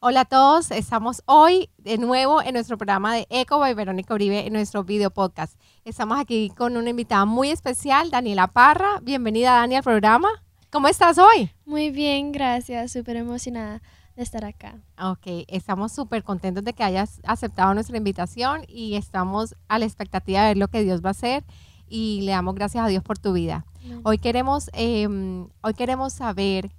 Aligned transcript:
Hola 0.00 0.20
a 0.20 0.24
todos, 0.26 0.70
estamos 0.70 1.24
hoy 1.26 1.70
de 1.76 1.98
nuevo 1.98 2.40
en 2.40 2.52
nuestro 2.52 2.78
programa 2.78 3.12
de 3.16 3.26
Eco 3.30 3.58
by 3.58 3.74
Verónica 3.74 4.14
Uribe 4.14 4.46
en 4.46 4.52
nuestro 4.52 4.84
video 4.84 5.10
podcast. 5.10 5.58
Estamos 5.84 6.20
aquí 6.20 6.50
con 6.56 6.76
una 6.76 6.90
invitada 6.90 7.24
muy 7.24 7.50
especial, 7.50 8.08
Daniela 8.08 8.46
Parra. 8.46 9.00
Bienvenida, 9.02 9.54
Dani, 9.54 9.74
al 9.74 9.82
programa. 9.82 10.28
¿Cómo 10.70 10.86
estás 10.86 11.18
hoy? 11.18 11.50
Muy 11.66 11.90
bien, 11.90 12.30
gracias. 12.30 12.92
Súper 12.92 13.16
emocionada 13.16 13.82
de 14.14 14.22
estar 14.22 14.44
acá. 14.44 14.76
Ok, 15.02 15.44
estamos 15.48 15.90
súper 15.90 16.22
contentos 16.22 16.62
de 16.62 16.74
que 16.74 16.84
hayas 16.84 17.20
aceptado 17.24 17.74
nuestra 17.74 17.96
invitación 17.96 18.62
y 18.68 18.94
estamos 18.94 19.56
a 19.66 19.80
la 19.80 19.86
expectativa 19.86 20.42
de 20.42 20.48
ver 20.50 20.58
lo 20.58 20.68
que 20.68 20.84
Dios 20.84 21.02
va 21.04 21.08
a 21.08 21.10
hacer 21.10 21.42
y 21.88 22.20
le 22.22 22.30
damos 22.30 22.54
gracias 22.54 22.84
a 22.84 22.88
Dios 22.88 23.02
por 23.02 23.18
tu 23.18 23.32
vida. 23.32 23.66
Hoy 24.04 24.18
queremos, 24.18 24.70
em, 24.74 25.48
hoy 25.60 25.74
queremos 25.74 26.12
saber 26.12 26.70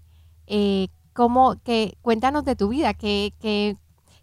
eh, 0.48 0.88
cómo, 1.14 1.62
que, 1.64 1.98
cuéntanos 2.02 2.46
de 2.46 2.56
tu 2.56 2.70
vida, 2.70 2.94
que, 2.94 3.34
que, 3.40 3.78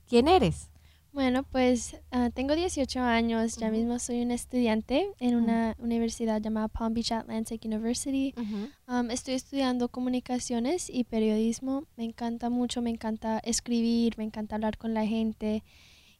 ¿quién 0.08 0.28
eres? 0.28 0.70
Bueno, 1.16 1.44
pues 1.44 1.96
ah, 2.10 2.28
tengo 2.28 2.54
18 2.54 3.00
años, 3.00 3.56
ya 3.56 3.70
mismo 3.70 3.98
soy 3.98 4.20
una 4.20 4.34
estudiante 4.34 5.08
en 5.18 5.34
una 5.34 5.74
universidad 5.78 6.42
llamada 6.42 6.68
Palm 6.68 6.92
Beach 6.92 7.10
Atlantic 7.12 7.64
University. 7.64 8.34
Um, 8.86 9.10
estoy 9.10 9.32
estudiando 9.32 9.88
comunicaciones 9.88 10.90
y 10.90 11.04
periodismo. 11.04 11.84
Me 11.96 12.04
encanta 12.04 12.50
mucho, 12.50 12.82
me 12.82 12.90
encanta 12.90 13.38
escribir, 13.38 14.18
me 14.18 14.24
encanta 14.24 14.56
hablar 14.56 14.76
con 14.76 14.92
la 14.92 15.06
gente 15.06 15.64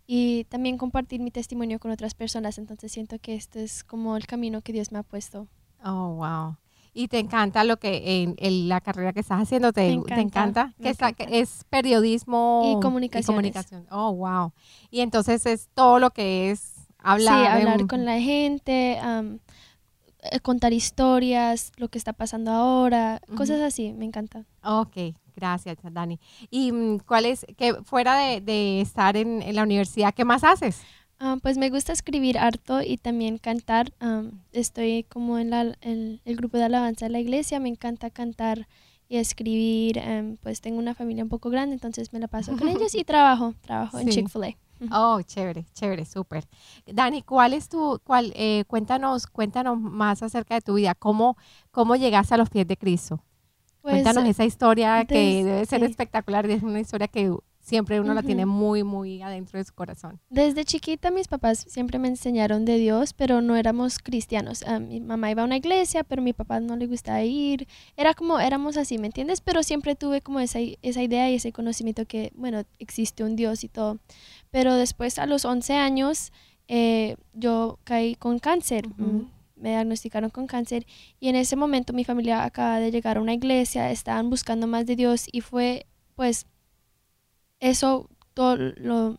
y 0.06 0.45
también 0.45 0.78
compartir 0.78 1.20
mi 1.20 1.30
testimonio 1.30 1.78
con 1.78 1.91
otras 1.91 2.14
personas. 2.14 2.56
Entonces 2.56 2.91
siento 2.91 3.19
que 3.19 3.34
este 3.34 3.64
es 3.64 3.84
como 3.84 4.17
el 4.17 4.27
camino 4.27 4.62
que 4.62 4.73
Dios 4.73 4.92
me 4.92 4.98
ha 4.98 5.03
puesto. 5.03 5.47
Oh, 5.84 6.14
wow 6.14 6.56
y 6.96 7.09
te 7.09 7.18
encanta 7.18 7.62
lo 7.62 7.77
que 7.77 8.34
en, 8.38 8.68
la 8.70 8.80
carrera 8.80 9.12
que 9.12 9.20
estás 9.20 9.42
haciendo 9.42 9.70
te, 9.70 9.86
encanta, 9.91 10.73
que, 10.80 10.96
es 11.28 11.64
periodismo 11.69 12.75
y 12.78 12.80
comunicación. 12.80 13.86
Oh, 13.91 14.14
wow. 14.14 14.52
Y 14.91 15.00
entonces 15.00 15.44
es 15.44 15.69
todo 15.74 15.98
lo 15.98 16.11
que 16.11 16.50
es 16.50 16.89
hablar. 16.98 17.39
Sí, 17.39 17.62
hablar 17.62 17.86
con 17.86 18.06
la 18.06 18.19
gente, 18.19 18.98
eh, 18.98 20.41
contar 20.41 20.72
historias, 20.72 21.70
lo 21.77 21.89
que 21.89 21.98
está 21.98 22.14
pasando 22.14 22.50
ahora, 22.50 23.20
cosas 23.36 23.61
así, 23.61 23.92
me 23.92 24.06
encanta. 24.06 24.47
Ok, 24.64 24.97
gracias, 25.36 25.77
Dani. 25.92 26.19
¿Y 26.50 26.72
mm, 26.72 27.00
cuál 27.00 27.27
es, 27.27 27.44
que 27.58 27.74
fuera 27.84 28.17
de, 28.41 28.80
estar 28.80 29.19
en, 29.19 29.42
en 29.42 29.55
la 29.55 29.64
universidad, 29.64 30.14
qué 30.14 30.24
más 30.24 30.44
haces? 30.44 30.80
Ah, 31.19 31.36
pues 31.42 31.56
me 31.56 31.70
gusta 31.70 31.92
escribir 31.92 32.39
harto 32.39 32.83
y 32.83 32.98
también 32.98 33.39
cantar. 33.39 33.92
estoy 34.53 35.05
como 35.05 35.39
en, 35.39 35.50
la, 35.50 35.77
el 35.81 36.20
grupo 36.36 36.58
de 36.58 36.64
alabanza 36.64 37.06
de 37.06 37.12
la 37.12 37.20
iglesia, 37.20 37.61
me 37.61 37.69
encanta 37.69 38.11
cantar 38.11 38.67
y 39.08 39.17
escribir. 39.17 39.98
Em, 39.98 40.36
pues 40.39 40.61
tengo 40.61 40.78
una 40.78 40.95
familia 40.95 41.25
un 41.25 41.31
poco 41.31 41.50
grande, 41.50 41.75
entonces 41.75 42.12
me 42.12 42.19
la 42.19 42.28
paso 42.28 42.56
con 42.56 42.69
ellos 42.69 42.95
y 42.95 43.05
trabajo, 43.05 43.55
trabajo 43.62 43.98
en 43.98 44.08
Chick-fil-A. 44.08 44.56
Oh, 44.92 45.23
chévere, 45.23 45.64
chévere, 45.73 46.05
súper. 46.05 46.45
Dani, 46.86 47.23
¿cuál 47.23 47.55
es 47.55 47.69
tu, 47.69 47.98
cuál, 48.05 48.33
eh, 48.36 48.64
cuéntanos, 48.67 49.27
cuéntanos 49.27 49.80
más 49.80 50.23
acerca 50.23 50.55
de 50.55 50.61
tu 50.61 50.75
vida, 50.75 50.95
cómo, 50.95 51.39
cómo 51.70 51.97
llegaste 51.97 52.34
a 52.34 52.36
los 52.36 52.51
pies 52.51 52.67
de 52.67 52.77
Cristo? 52.77 53.23
Pues, 53.80 53.95
cuéntanos 53.95 54.28
esa 54.28 54.45
historia 54.45 55.06
que 55.06 55.45
debe 55.45 55.64
ser 55.64 55.83
espectacular, 55.83 56.45
es 56.51 56.62
una 56.62 56.80
historia 56.80 57.08
que 57.08 57.34
siempre 57.67 58.00
uno 58.00 58.14
la 58.14 58.22
tiene 58.22 58.47
muy, 58.47 58.84
muy 58.84 59.22
adentro 59.22 59.59
de 59.59 59.64
su 59.64 59.75
corazón. 59.75 60.20
Desde 60.31 60.64
chiquita 60.64 61.11
mis 61.11 61.27
papás 61.27 61.67
siempre 61.69 61.98
me 61.98 62.06
enseñaron 62.06 62.64
de 62.64 62.78
Dios, 62.78 63.12
pero 63.12 63.41
no 63.41 63.56
éramos 63.56 63.98
cristianos. 63.98 64.62
Ah, 64.69 64.78
mi 64.78 65.00
mamá 65.00 65.33
iba 65.33 65.42
a 65.42 65.47
una 65.47 65.56
iglesia, 65.56 66.05
pero 66.05 66.23
mi 66.23 66.33
papá 66.33 66.61
no 66.61 66.77
le 66.77 66.86
gustaba 66.86 67.25
ir. 67.25 67.67
Era 67.97 68.14
como, 68.14 68.39
éramos 68.39 68.77
así, 68.77 68.98
¿me 68.98 69.08
entiendes? 69.08 69.41
Pero 69.41 69.64
siempre 69.64 69.97
tuve 69.97 70.20
como 70.20 70.39
esa, 70.39 70.61
esa 70.81 71.03
idea 71.03 71.28
y 71.28 71.34
ese 71.34 71.53
conocimiento 71.53 72.06
que, 72.06 72.31
bueno, 72.36 72.62
existe 72.78 73.25
un 73.25 73.34
Dios 73.34 73.64
y 73.64 73.69
todo. 73.69 73.98
Pero 74.53 74.77
después 74.77 75.19
a 75.19 75.27
los 75.27 75.45
11 75.45 75.74
años 75.74 76.33
eh, 76.69 77.17
yo 77.33 77.80
caí 77.83 78.14
con 78.14 78.39
cáncer. 78.39 78.86
Mm, 78.96 79.23
me 79.57 79.70
diagnosticaron 79.70 80.30
con 80.30 80.46
cáncer 80.46 80.86
y 81.19 81.30
en 81.30 81.35
ese 81.35 81.57
momento 81.57 81.92
mi 81.92 82.05
familia 82.05 82.45
acaba 82.45 82.79
de 82.79 82.92
llegar 82.92 83.17
a 83.17 83.23
una 83.23 83.35
iglesia, 83.35 83.90
estaban 83.90 84.30
buscando 84.30 84.69
más 84.69 84.86
de 84.86 84.95
Dios 84.95 85.27
y 85.33 85.40
fue 85.40 85.86
pues 86.14 86.46
eso, 87.61 88.08
todo 88.34 88.56
lo, 88.56 89.18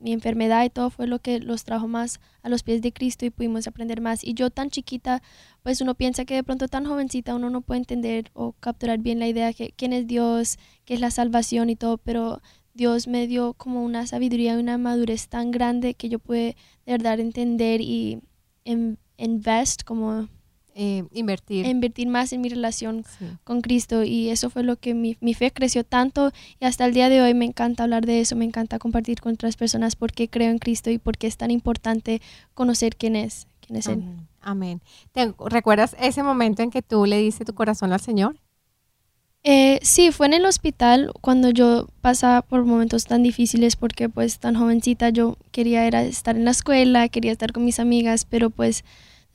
mi 0.00 0.12
enfermedad 0.12 0.64
y 0.64 0.70
todo 0.70 0.90
fue 0.90 1.06
lo 1.06 1.18
que 1.20 1.40
los 1.40 1.64
trajo 1.64 1.88
más 1.88 2.20
a 2.42 2.48
los 2.48 2.62
pies 2.62 2.82
de 2.82 2.92
Cristo 2.92 3.26
y 3.26 3.30
pudimos 3.30 3.66
aprender 3.66 4.00
más. 4.00 4.22
Y 4.24 4.34
yo 4.34 4.50
tan 4.50 4.70
chiquita, 4.70 5.22
pues 5.62 5.80
uno 5.80 5.94
piensa 5.94 6.24
que 6.24 6.34
de 6.34 6.44
pronto 6.44 6.68
tan 6.68 6.86
jovencita 6.86 7.34
uno 7.34 7.50
no 7.50 7.62
puede 7.62 7.78
entender 7.78 8.30
o 8.34 8.52
capturar 8.52 8.98
bien 8.98 9.18
la 9.18 9.28
idea 9.28 9.52
de 9.52 9.74
quién 9.76 9.92
es 9.92 10.06
Dios, 10.06 10.58
qué 10.84 10.94
es 10.94 11.00
la 11.00 11.10
salvación 11.10 11.70
y 11.70 11.76
todo, 11.76 11.98
pero 11.98 12.40
Dios 12.74 13.08
me 13.08 13.26
dio 13.26 13.54
como 13.54 13.84
una 13.84 14.06
sabiduría 14.06 14.54
y 14.54 14.60
una 14.60 14.78
madurez 14.78 15.28
tan 15.28 15.50
grande 15.50 15.94
que 15.94 16.08
yo 16.08 16.18
pude 16.20 16.56
de 16.86 16.92
verdad 16.92 17.18
entender 17.18 17.80
y 17.80 18.20
invest 19.16 19.82
como 19.82 20.28
eh, 20.80 21.02
invertir. 21.12 21.66
invertir 21.66 22.06
más 22.06 22.32
en 22.32 22.40
mi 22.40 22.48
relación 22.48 23.04
con 23.42 23.62
Cristo 23.62 24.04
y 24.04 24.28
eso 24.28 24.48
fue 24.48 24.62
lo 24.62 24.76
que 24.76 24.94
mi, 24.94 25.16
mi, 25.20 25.34
fe 25.34 25.50
creció 25.50 25.82
tanto 25.82 26.30
y 26.60 26.66
hasta 26.66 26.84
el 26.84 26.94
día 26.94 27.08
de 27.08 27.20
hoy 27.20 27.34
me 27.34 27.46
encanta 27.46 27.82
hablar 27.82 28.06
de 28.06 28.20
eso, 28.20 28.36
me 28.36 28.44
encanta 28.44 28.78
compartir 28.78 29.20
con 29.20 29.32
otras 29.32 29.56
personas 29.56 29.96
porque 29.96 30.28
creo 30.28 30.52
en 30.52 30.58
Cristo 30.58 30.88
y 30.90 30.98
porque 30.98 31.26
es 31.26 31.36
tan 31.36 31.50
importante 31.50 32.22
conocer 32.54 32.94
quién 32.94 33.16
es, 33.16 33.48
quién 33.60 33.76
es 33.76 33.88
Él. 33.88 34.04
Amén. 34.40 34.80
¿Te 35.10 35.34
recuerdas 35.46 35.96
ese 35.98 36.22
momento 36.22 36.62
en 36.62 36.70
que 36.70 36.80
tú 36.80 37.06
le 37.06 37.18
diste 37.18 37.44
tu 37.44 37.54
corazón 37.54 37.92
al 37.92 38.00
Señor? 38.00 38.36
Eh, 39.42 39.80
sí, 39.82 40.12
fue 40.12 40.26
en 40.26 40.34
el 40.34 40.46
hospital 40.46 41.10
cuando 41.20 41.50
yo 41.50 41.88
pasaba 42.00 42.42
por 42.42 42.64
momentos 42.64 43.06
tan 43.06 43.24
difíciles 43.24 43.74
porque 43.74 44.08
pues 44.08 44.38
tan 44.38 44.54
jovencita 44.54 45.08
yo 45.08 45.38
quería 45.50 45.86
era 45.86 46.04
estar 46.04 46.36
en 46.36 46.44
la 46.44 46.52
escuela, 46.52 47.08
quería 47.08 47.32
estar 47.32 47.52
con 47.52 47.64
mis 47.64 47.80
amigas, 47.80 48.24
pero 48.24 48.50
pues 48.50 48.84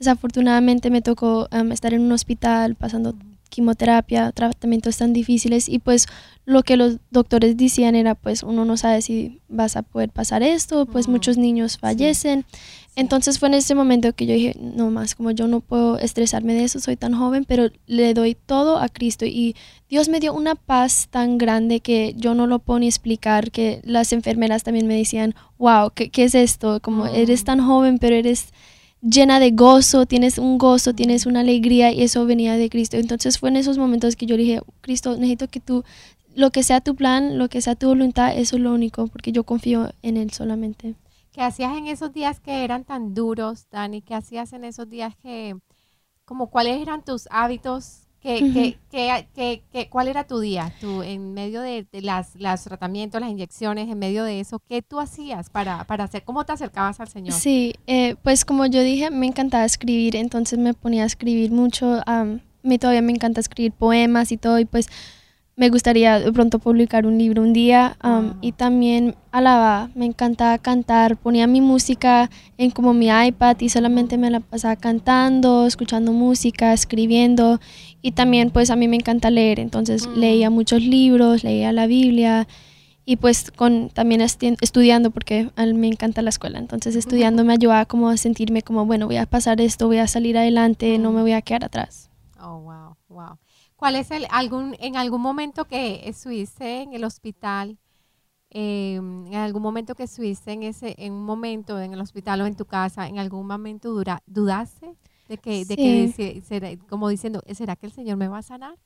Desafortunadamente 0.04 0.90
me 0.90 1.02
tocó 1.02 1.48
estar 1.72 1.94
en 1.94 2.02
un 2.02 2.12
hospital 2.12 2.76
pasando 2.76 3.16
quimioterapia, 3.48 4.34
tratamientos 4.34 4.98
tan 4.98 5.14
difíciles 5.14 5.70
y 5.70 5.80
pues 5.80 6.08
lo 6.44 6.64
que 6.64 6.76
los 6.76 6.98
doctores 7.10 7.56
decían 7.56 7.96
era 7.96 8.14
pues 8.14 8.44
uno 8.44 8.66
no 8.66 8.76
sabe 8.76 9.02
si 9.02 9.40
vas 9.48 9.78
a 9.78 9.82
poder 9.82 10.10
pasar 10.10 10.44
esto, 10.44 10.86
pues 10.88 11.08
muchos 11.08 11.38
niños 11.38 11.78
fallecen. 11.78 12.44
Entonces 12.98 13.40
fue 13.40 13.48
en 13.48 13.54
ese 13.54 13.76
momento 13.76 14.12
que 14.12 14.26
yo 14.26 14.34
dije, 14.34 14.58
no 14.60 14.92
más, 14.92 15.16
como 15.16 15.32
yo 15.32 15.48
no 15.48 15.62
puedo 15.62 15.98
estresarme 15.98 16.54
de 16.54 16.66
eso, 16.66 16.82
soy 16.82 16.98
tan 16.98 17.14
joven, 17.14 17.46
pero 17.46 17.70
le 17.88 18.14
doy 18.14 18.36
todo 18.36 18.80
a 18.80 18.90
Cristo 18.90 19.24
y 19.26 19.56
Dios 19.88 20.10
me 20.10 20.20
dio 20.20 20.34
una 20.34 20.56
paz 20.56 21.08
tan 21.10 21.38
grande 21.38 21.80
que 21.80 22.14
yo 22.18 22.36
no 22.36 22.46
lo 22.46 22.60
puedo 22.60 22.80
ni 22.80 22.88
explicar, 22.88 23.52
que 23.52 23.80
las 23.86 24.12
enfermeras 24.12 24.64
también 24.64 24.86
me 24.86 24.98
decían, 24.98 25.34
wow, 25.58 25.92
¿qué, 25.96 26.10
qué 26.10 26.26
es 26.26 26.36
esto? 26.36 26.82
Como 26.82 27.06
eres 27.06 27.46
tan 27.46 27.66
joven, 27.66 28.00
pero 28.00 28.16
eres 28.16 28.48
llena 29.04 29.40
de 29.40 29.52
gozo, 29.52 30.06
tienes 30.06 30.38
un 30.38 30.58
gozo, 30.58 30.94
tienes 30.94 31.26
una 31.26 31.42
alegría 31.42 31.92
y 31.92 32.02
eso 32.02 32.26
venía 32.26 32.56
de 32.56 32.70
Cristo. 32.70 32.98
Entonces 32.98 33.38
fue 33.38 33.50
en 33.50 33.58
esos 33.58 33.78
momentos 33.78 34.16
que 34.16 34.26
yo 34.26 34.38
dije, 34.38 34.62
Cristo, 34.82 35.16
necesito 35.16 35.48
que 35.48 35.60
tú, 35.60 35.84
lo 36.36 36.52
que 36.52 36.64
sea 36.64 36.82
tu 36.82 36.96
plan, 36.96 37.38
lo 37.38 37.50
que 37.50 37.62
sea 37.62 37.76
tu 37.76 37.88
voluntad, 37.88 38.38
eso 38.38 38.56
es 38.56 38.62
lo 38.62 38.74
único, 38.74 39.08
porque 39.08 39.32
yo 39.32 39.44
confío 39.44 39.92
en 40.02 40.18
Él 40.18 40.32
solamente. 40.32 40.96
¿Qué 41.32 41.42
hacías 41.42 41.78
en 41.78 41.88
esos 41.88 42.14
días 42.14 42.40
que 42.40 42.64
eran 42.64 42.86
tan 42.86 43.14
duros, 43.14 43.68
Dani? 43.72 44.02
¿Qué 44.02 44.14
hacías 44.14 44.54
en 44.54 44.64
esos 44.64 44.90
días 44.90 45.16
que, 45.16 45.56
como 46.26 46.50
cuáles 46.50 46.82
eran 46.82 47.04
tus 47.04 47.28
hábitos 47.32 48.03
¿Qué, 48.24 48.78
qué, 48.90 49.90
cuál 49.90 50.08
era 50.08 50.26
tu 50.26 50.40
día? 50.40 50.74
Tú, 50.80 51.04
en 51.04 51.34
medio 51.34 51.62
de, 51.62 51.86
las, 51.92 52.36
los 52.36 52.64
tratamientos, 52.64 53.20
las 53.20 53.30
inyecciones, 53.30 53.90
en 53.90 54.00
medio 54.00 54.24
de 54.24 54.40
eso, 54.40 54.60
¿qué 54.68 54.82
tú 54.82 55.02
hacías 55.02 55.50
para, 55.50 55.84
para 55.84 56.06
hacer? 56.06 56.24
¿Cómo 56.24 56.46
te 56.46 56.54
acercabas 56.54 57.02
al 57.02 57.10
Señor? 57.10 57.34
Sí, 57.34 57.76
eh, 57.86 58.16
pues 58.24 58.46
como 58.46 58.66
yo 58.66 58.82
dije, 58.82 59.12
me 59.12 59.28
encantaba 59.28 59.66
escribir, 59.66 60.16
entonces 60.16 60.58
me 60.58 60.74
ponía 60.74 61.04
a 61.04 61.06
escribir 61.06 61.52
mucho. 61.52 62.02
a 62.06 62.26
mí 62.64 62.80
todavía 62.80 63.02
me 63.02 63.12
encanta 63.12 63.42
escribir 63.42 63.74
poemas 63.74 64.32
y 64.32 64.38
todo, 64.38 64.58
y 64.58 64.64
pues 64.64 64.88
me 65.56 65.70
gustaría 65.70 66.20
de 66.20 66.32
pronto 66.32 66.58
publicar 66.58 67.06
un 67.06 67.18
libro 67.18 67.42
un 67.44 67.54
día 67.54 67.96
y 68.42 68.54
también 68.54 69.16
alababa, 69.32 69.90
me 69.94 70.06
encantaba 70.06 70.58
cantar, 70.58 71.16
ponía 71.16 71.46
mi 71.46 71.62
música 71.62 72.30
en 72.58 72.72
como 72.72 72.94
mi 72.94 73.08
iPad 73.08 73.58
y 73.60 73.70
solamente 73.70 74.18
me 74.18 74.32
la 74.32 74.40
pasaba 74.40 74.76
cantando, 74.76 75.68
escuchando 75.68 76.12
música, 76.12 76.74
escribiendo 76.74 77.60
y 78.02 78.14
también 78.14 78.50
pues 78.50 78.72
a 78.72 78.76
mí 78.76 78.88
me 78.88 78.96
encanta 78.96 79.30
leer, 79.30 79.60
entonces 79.60 80.08
mm. 80.08 80.14
leía 80.16 80.50
muchos 80.50 80.82
libros, 80.82 81.44
leía 81.44 81.72
la 81.72 81.86
Biblia 81.86 82.48
y 83.06 83.18
pues 83.18 83.52
con 83.52 83.90
también 83.90 84.22
estudiando 84.22 85.12
porque 85.12 85.52
a 85.56 85.66
mí 85.66 85.74
me 85.74 85.88
encanta 85.88 86.24
la 86.24 86.30
escuela, 86.30 86.58
entonces 86.58 86.96
estudiando 86.96 87.44
me 87.44 87.54
ayudaba 87.54 87.86
como 87.86 88.10
a 88.10 88.18
sentirme 88.18 88.64
como 88.64 88.88
bueno, 88.88 89.06
voy 89.06 89.18
a 89.18 89.28
pasar 89.28 89.62
esto, 89.62 89.86
voy 89.86 89.98
a 89.98 90.08
salir 90.08 90.36
adelante, 90.36 90.98
no 90.98 91.12
me 91.12 91.22
voy 91.22 91.34
a 91.34 91.44
quedar 91.44 91.66
atrás. 91.66 92.10
Oh, 92.42 92.58
wow, 92.58 92.98
wow. 93.08 93.38
¿Cuál 93.84 93.98
es 93.98 94.12
el 94.12 94.26
algún 94.30 94.78
en 94.80 94.96
algún 94.96 95.22
momento 95.22 95.66
que 95.66 96.08
estuviste 96.08 96.84
en 96.84 96.94
el 96.94 97.04
hospital? 97.04 97.78
Em, 98.50 99.28
en 99.28 99.36
algún 99.36 99.62
momento 99.62 99.94
que 99.94 100.04
estuviste 100.04 100.54
en 100.54 100.64
ese 100.64 100.96
en 100.98 101.12
un 101.12 101.26
momento 101.26 101.78
en 101.82 101.92
el 101.92 102.00
hospital 102.00 102.40
o 102.40 102.46
en 102.46 102.56
tu 102.56 102.64
casa, 102.64 103.10
en 103.10 103.20
algún 103.20 103.46
momento 103.46 103.94
dudaste 104.26 104.96
de 105.28 105.38
que, 105.38 105.66
de 105.66 105.76
que 105.76 106.80
como 106.88 107.10
diciendo, 107.10 107.42
¿será 107.54 107.76
que 107.76 107.88
el 107.88 107.92
Señor 107.92 108.16
me 108.16 108.30
va 108.30 108.38
a 108.38 108.42
sanar? 108.42 108.78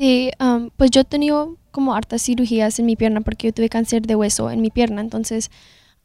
Sí, 0.00 0.32
um, 0.40 0.70
pues 0.76 0.90
yo 0.90 1.02
he 1.02 1.04
tenido 1.04 1.56
como 1.70 1.94
hartas 1.94 2.20
cirugías 2.20 2.80
en 2.80 2.86
mi 2.86 2.96
pierna 2.96 3.20
porque 3.20 3.46
yo 3.46 3.54
tuve 3.54 3.68
cáncer 3.68 4.02
de 4.02 4.16
hueso 4.16 4.50
en 4.50 4.60
mi 4.60 4.70
pierna, 4.70 5.00
entonces 5.00 5.52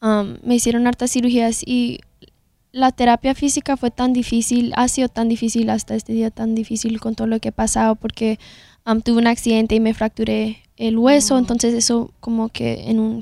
um, 0.03 0.37
me 0.43 0.53
hicieron 0.53 0.85
hartas 0.85 1.09
cirugías 1.09 1.63
y 1.65 2.01
la 2.71 2.91
terapia 2.91 3.33
física 3.35 3.77
fue 3.77 3.91
tan 3.91 4.13
difícil, 4.13 4.73
ha 4.75 4.87
sido 4.87 5.09
tan 5.09 5.29
difícil 5.29 5.69
hasta 5.69 5.95
este 5.95 6.13
día, 6.13 6.29
tan 6.29 6.55
difícil 6.55 6.99
con 6.99 7.15
todo 7.15 7.27
lo 7.27 7.39
que 7.39 7.49
he 7.49 7.51
pasado 7.51 7.95
porque 7.95 8.39
um, 8.85 9.01
tuve 9.01 9.17
un 9.17 9.27
accidente 9.27 9.75
y 9.75 9.79
me 9.79 9.93
fracturé 9.93 10.57
el 10.77 10.97
hueso, 10.97 11.35
Mm. 11.35 11.39
entonces 11.39 11.73
eso 11.73 12.11
como 12.19 12.49
que 12.49 12.89
en 12.89 12.99
un 12.99 13.21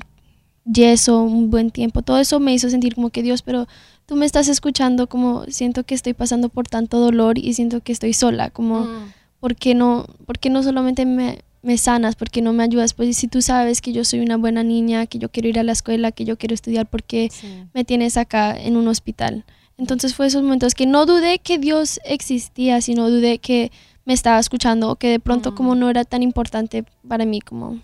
yeso, 0.64 1.22
un 1.22 1.50
buen 1.50 1.70
tiempo, 1.70 2.02
todo 2.02 2.18
eso 2.18 2.40
me 2.40 2.52
hizo 2.52 2.68
sentir 2.68 2.94
como 2.94 3.10
que 3.10 3.22
Dios, 3.22 3.42
pero 3.42 3.66
tú 4.06 4.16
me 4.16 4.26
estás 4.26 4.48
escuchando, 4.48 5.08
como 5.08 5.44
siento 5.46 5.84
que 5.84 5.94
estoy 5.94 6.12
pasando 6.12 6.50
por 6.50 6.68
tanto 6.68 6.98
dolor 6.98 7.38
y 7.38 7.54
siento 7.54 7.80
que 7.80 7.92
estoy 7.92 8.12
sola, 8.12 8.50
como... 8.50 8.80
Mm, 8.80 9.12
¿por 9.40 9.54
qué 9.54 9.74
no, 9.74 10.04
por 10.26 10.38
qué 10.38 10.50
no 10.50 10.62
solamente 10.62 11.06
me, 11.06 11.42
me 11.62 11.76
sanas? 11.78 12.16
¿Por 12.16 12.30
qué 12.30 12.40
no 12.42 12.52
me 12.52 12.62
ayudas? 12.64 12.94
Pues 12.94 13.16
si 13.16 13.28
tú 13.28 13.42
sabes 13.42 13.80
que 13.80 13.92
yo 13.92 14.04
soy 14.04 14.20
una 14.20 14.36
buena 14.36 14.62
niña, 14.62 15.06
que 15.06 15.18
yo 15.18 15.28
quiero 15.30 15.48
ir 15.48 15.58
a 15.58 15.62
la 15.62 15.72
escuela, 15.72 16.12
que 16.12 16.24
yo 16.24 16.36
quiero 16.38 16.54
estudiar, 16.54 16.86
¿por 16.88 17.02
qué 17.02 17.28
sí. 17.32 17.64
me 17.74 17.84
tienes 17.84 18.16
acá 18.16 18.56
en 18.56 18.76
un 18.76 18.88
hospital? 18.88 19.44
Entonces 19.76 20.14
fue 20.14 20.26
esos 20.26 20.42
momentos 20.42 20.74
que 20.74 20.86
no 20.86 21.06
dudé 21.06 21.38
que 21.38 21.58
Dios 21.58 22.00
existía, 22.04 22.80
sino 22.80 23.10
dudé 23.10 23.38
que 23.38 23.70
me 24.04 24.12
estaba 24.14 24.38
escuchando 24.38 24.90
o 24.90 24.96
que 24.96 25.08
de 25.08 25.20
pronto 25.20 25.52
Mm. 25.52 25.54
como 25.54 25.74
no 25.74 25.90
era 25.90 26.04
tan 26.04 26.22
importante 26.22 26.84
para 27.06 27.24
mí 27.24 27.40
como 27.40 27.80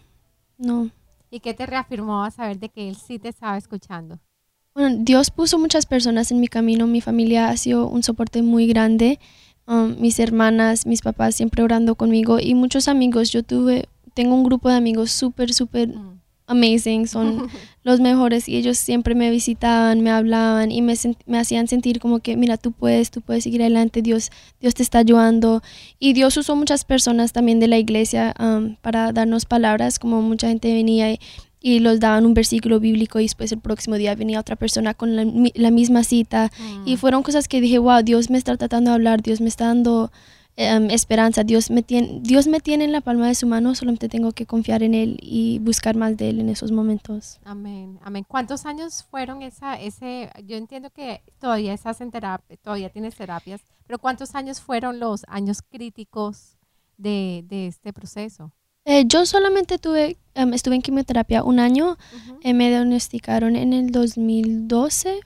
no. 0.58 0.90
¿Y 1.30 1.40
qué 1.40 1.52
te 1.54 1.66
reafirmó 1.66 2.24
a 2.24 2.30
saber 2.30 2.58
de 2.58 2.68
que 2.68 2.88
Él 2.88 2.96
sí 2.96 3.18
te 3.18 3.28
estaba 3.28 3.56
escuchando? 3.58 4.18
Bueno, 4.74 4.96
Dios 5.02 5.30
puso 5.30 5.58
muchas 5.58 5.86
personas 5.86 6.30
en 6.32 6.40
mi 6.40 6.48
camino, 6.48 6.86
mi 6.86 7.00
familia 7.00 7.48
ha 7.48 7.56
sido 7.56 7.86
un 7.86 8.02
soporte 8.02 8.42
muy 8.42 8.66
grande, 8.66 9.20
um, 9.66 9.96
mis 10.00 10.18
hermanas, 10.18 10.86
mis 10.86 11.02
papás 11.02 11.34
siempre 11.34 11.62
orando 11.62 11.94
conmigo 11.94 12.38
y 12.40 12.54
muchos 12.54 12.88
amigos. 12.88 13.30
Yo 13.30 13.42
tuve, 13.42 13.88
tengo 14.14 14.34
un 14.34 14.44
grupo 14.44 14.68
de 14.68 14.76
amigos 14.76 15.10
súper, 15.10 15.52
súper 15.52 15.88
Mm. 15.88 16.20
amazing, 16.46 17.06
son 17.06 17.48
los 17.84 18.00
mejores 18.00 18.48
y 18.48 18.56
ellos 18.56 18.78
siempre 18.78 19.14
me 19.14 19.30
visitaban, 19.30 20.02
me 20.02 20.10
hablaban 20.10 20.70
y 20.70 20.82
me, 20.82 20.94
me 21.26 21.38
hacían 21.38 21.68
sentir 21.68 22.00
como 22.00 22.20
que, 22.20 22.36
mira, 22.36 22.58
tú 22.58 22.72
puedes, 22.72 23.10
tú 23.10 23.22
puedes 23.22 23.44
seguir 23.44 23.62
adelante, 23.62 24.02
Dios, 24.02 24.30
Dios 24.60 24.74
te 24.74 24.82
está 24.82 24.98
ayudando. 24.98 25.62
Y 25.98 26.12
Dios 26.12 26.36
usó 26.36 26.54
muchas 26.54 26.84
personas 26.84 27.32
también 27.32 27.60
de 27.60 27.68
la 27.68 27.78
iglesia 27.78 28.34
um, 28.38 28.76
para 28.82 29.12
darnos 29.12 29.46
palabras, 29.46 29.98
como 29.98 30.20
mucha 30.20 30.48
gente 30.48 30.72
venía 30.74 31.12
y, 31.12 31.18
y 31.66 31.78
los 31.80 31.98
daban 31.98 32.26
un 32.26 32.34
versículo 32.34 32.78
bíblico 32.78 33.18
y 33.20 33.22
después 33.22 33.50
el 33.50 33.58
próximo 33.58 33.94
día 33.96 34.14
venía 34.14 34.38
otra 34.38 34.54
persona 34.54 34.92
con 34.92 35.16
la, 35.16 35.24
la 35.54 35.70
misma 35.70 36.04
cita. 36.04 36.50
Y 36.84 36.96
Mm. 36.96 36.98
fueron 36.98 37.22
cosas 37.22 37.48
que 37.48 37.62
dije, 37.62 37.78
wow, 37.78 38.02
Dios 38.02 38.28
me 38.28 38.36
está 38.36 38.54
tratando 38.58 38.90
de 38.90 38.96
hablar, 38.96 39.22
Dios 39.22 39.40
me 39.40 39.48
está 39.48 39.68
dando 39.68 40.12
em, 40.56 40.90
esperanza, 40.90 41.42
Dios 41.42 41.70
me, 41.70 41.82
tiene, 41.82 42.20
Dios 42.22 42.46
me 42.48 42.60
tiene 42.60 42.84
en 42.84 42.92
la 42.92 43.00
palma 43.00 43.28
de 43.28 43.34
su 43.34 43.46
mano, 43.46 43.74
solamente 43.74 44.10
tengo 44.10 44.32
que 44.32 44.44
confiar 44.44 44.82
en 44.82 44.92
Él 44.92 45.16
y 45.22 45.58
buscar 45.60 45.96
más 45.96 46.18
de 46.18 46.28
Él 46.28 46.38
en 46.38 46.50
esos 46.50 46.70
momentos. 46.70 47.40
Amén, 47.44 47.98
amén. 48.02 48.26
¿Cuántos 48.28 48.66
años 48.66 49.02
fueron 49.02 49.40
esa, 49.40 49.80
ese, 49.80 50.30
yo 50.46 50.56
entiendo 50.58 50.90
que 50.90 51.22
todavía 51.40 51.72
estás 51.72 52.02
en 52.02 52.10
terapia, 52.10 52.58
todavía 52.62 52.90
tienes 52.90 53.14
terapias, 53.14 53.62
pero 53.86 53.98
¿cuántos 53.98 54.34
años 54.34 54.60
fueron 54.60 55.00
los 55.00 55.24
años 55.28 55.62
críticos 55.62 56.58
de, 56.98 57.42
de 57.48 57.68
este 57.68 57.94
proceso? 57.94 58.52
Eh, 58.84 59.04
yo 59.06 59.24
solamente 59.24 59.78
tuve, 59.78 60.18
em, 60.34 60.52
estuve 60.52 60.74
en 60.74 60.82
quimioterapia 60.82 61.42
un 61.42 61.58
año, 61.58 61.96
eh, 62.42 62.52
me 62.52 62.68
diagnosticaron 62.68 63.56
en 63.56 63.72
el 63.72 63.90
2012 63.90 65.20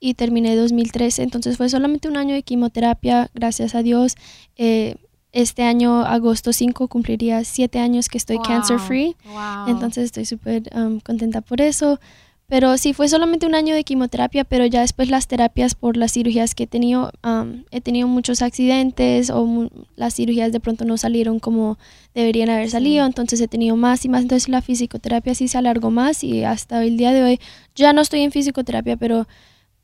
y 0.00 0.14
terminé 0.14 0.56
2013, 0.56 1.22
entonces 1.22 1.56
fue 1.56 1.68
solamente 1.68 2.08
un 2.08 2.16
año 2.16 2.34
de 2.34 2.42
quimioterapia, 2.42 3.30
gracias 3.32 3.74
a 3.74 3.82
Dios. 3.82 4.16
Eh, 4.56 4.96
este 5.32 5.62
año, 5.64 6.04
agosto 6.04 6.52
5, 6.52 6.88
cumpliría 6.88 7.44
siete 7.44 7.78
años 7.78 8.08
que 8.08 8.16
estoy 8.16 8.38
cancer 8.38 8.78
free. 8.78 9.16
wow. 9.26 9.68
Entonces 9.68 10.06
estoy 10.06 10.24
súper 10.24 10.62
um, 10.74 10.98
contenta 11.00 11.42
por 11.42 11.60
eso. 11.60 12.00
Pero 12.48 12.78
sí, 12.78 12.92
fue 12.92 13.08
solamente 13.08 13.44
un 13.44 13.56
año 13.56 13.74
de 13.74 13.82
quimioterapia, 13.82 14.44
pero 14.44 14.66
ya 14.66 14.80
después 14.80 15.10
las 15.10 15.26
terapias 15.26 15.74
por 15.74 15.96
las 15.96 16.12
cirugías 16.12 16.54
que 16.54 16.62
he 16.64 16.66
tenido, 16.68 17.10
um, 17.24 17.64
he 17.72 17.80
tenido 17.80 18.06
muchos 18.06 18.40
accidentes 18.40 19.30
o 19.30 19.44
mu- 19.46 19.68
las 19.96 20.14
cirugías 20.14 20.52
de 20.52 20.60
pronto 20.60 20.84
no 20.84 20.96
salieron 20.96 21.40
como 21.40 21.76
deberían 22.14 22.48
haber 22.48 22.66
Sí. 22.66 22.72
salido, 22.72 23.04
entonces 23.04 23.40
he 23.40 23.48
tenido 23.48 23.74
más 23.74 24.04
y 24.04 24.08
más, 24.08 24.22
entonces 24.22 24.48
la 24.48 24.62
fisioterapia 24.62 25.34
sí 25.34 25.48
se 25.48 25.58
alargó 25.58 25.90
más 25.90 26.22
y 26.22 26.44
hasta 26.44 26.84
el 26.84 26.96
día 26.96 27.12
de 27.12 27.24
hoy 27.24 27.40
ya 27.74 27.92
no 27.92 28.00
estoy 28.00 28.20
en 28.20 28.30
fisioterapia, 28.30 28.96
pero 28.96 29.26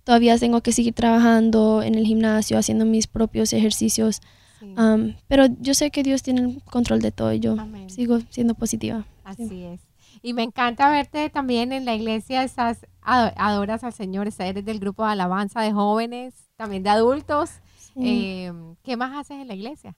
todavía 0.04 0.38
tengo 0.38 0.60
que 0.60 0.70
seguir 0.70 0.94
trabajando 0.94 1.82
en 1.82 1.96
el 1.96 2.06
gimnasio, 2.06 2.58
haciendo 2.58 2.84
mis 2.84 3.08
propios 3.08 3.52
ejercicios, 3.52 4.20
Sí, 4.60 4.66
um, 4.78 5.14
pero 5.26 5.46
yo 5.60 5.74
sé 5.74 5.90
que 5.90 6.04
Dios 6.04 6.22
tiene 6.22 6.42
el 6.42 6.62
control 6.62 7.00
de 7.02 7.10
todo 7.10 7.32
y 7.32 7.40
yo 7.40 7.56
Amén. 7.58 7.90
sigo 7.90 8.20
siendo 8.30 8.54
positiva. 8.54 9.04
Así 9.24 9.64
es. 9.64 9.80
Y 10.20 10.32
me 10.34 10.42
encanta 10.42 10.90
verte 10.90 11.30
también 11.30 11.72
en 11.72 11.84
la 11.84 11.94
iglesia, 11.94 12.42
estás, 12.44 12.86
ado- 13.00 13.32
adoras 13.36 13.84
al 13.84 13.92
Señor, 13.92 14.28
eres 14.38 14.64
del 14.64 14.78
grupo 14.80 15.04
de 15.04 15.12
alabanza 15.12 15.60
de 15.62 15.72
jóvenes, 15.72 16.34
también 16.56 16.82
de 16.82 16.90
adultos. 16.90 17.50
Sí. 17.94 18.00
Eh, 18.04 18.52
¿Qué 18.82 18.96
más 18.96 19.16
haces 19.16 19.40
en 19.40 19.48
la 19.48 19.54
iglesia? 19.54 19.96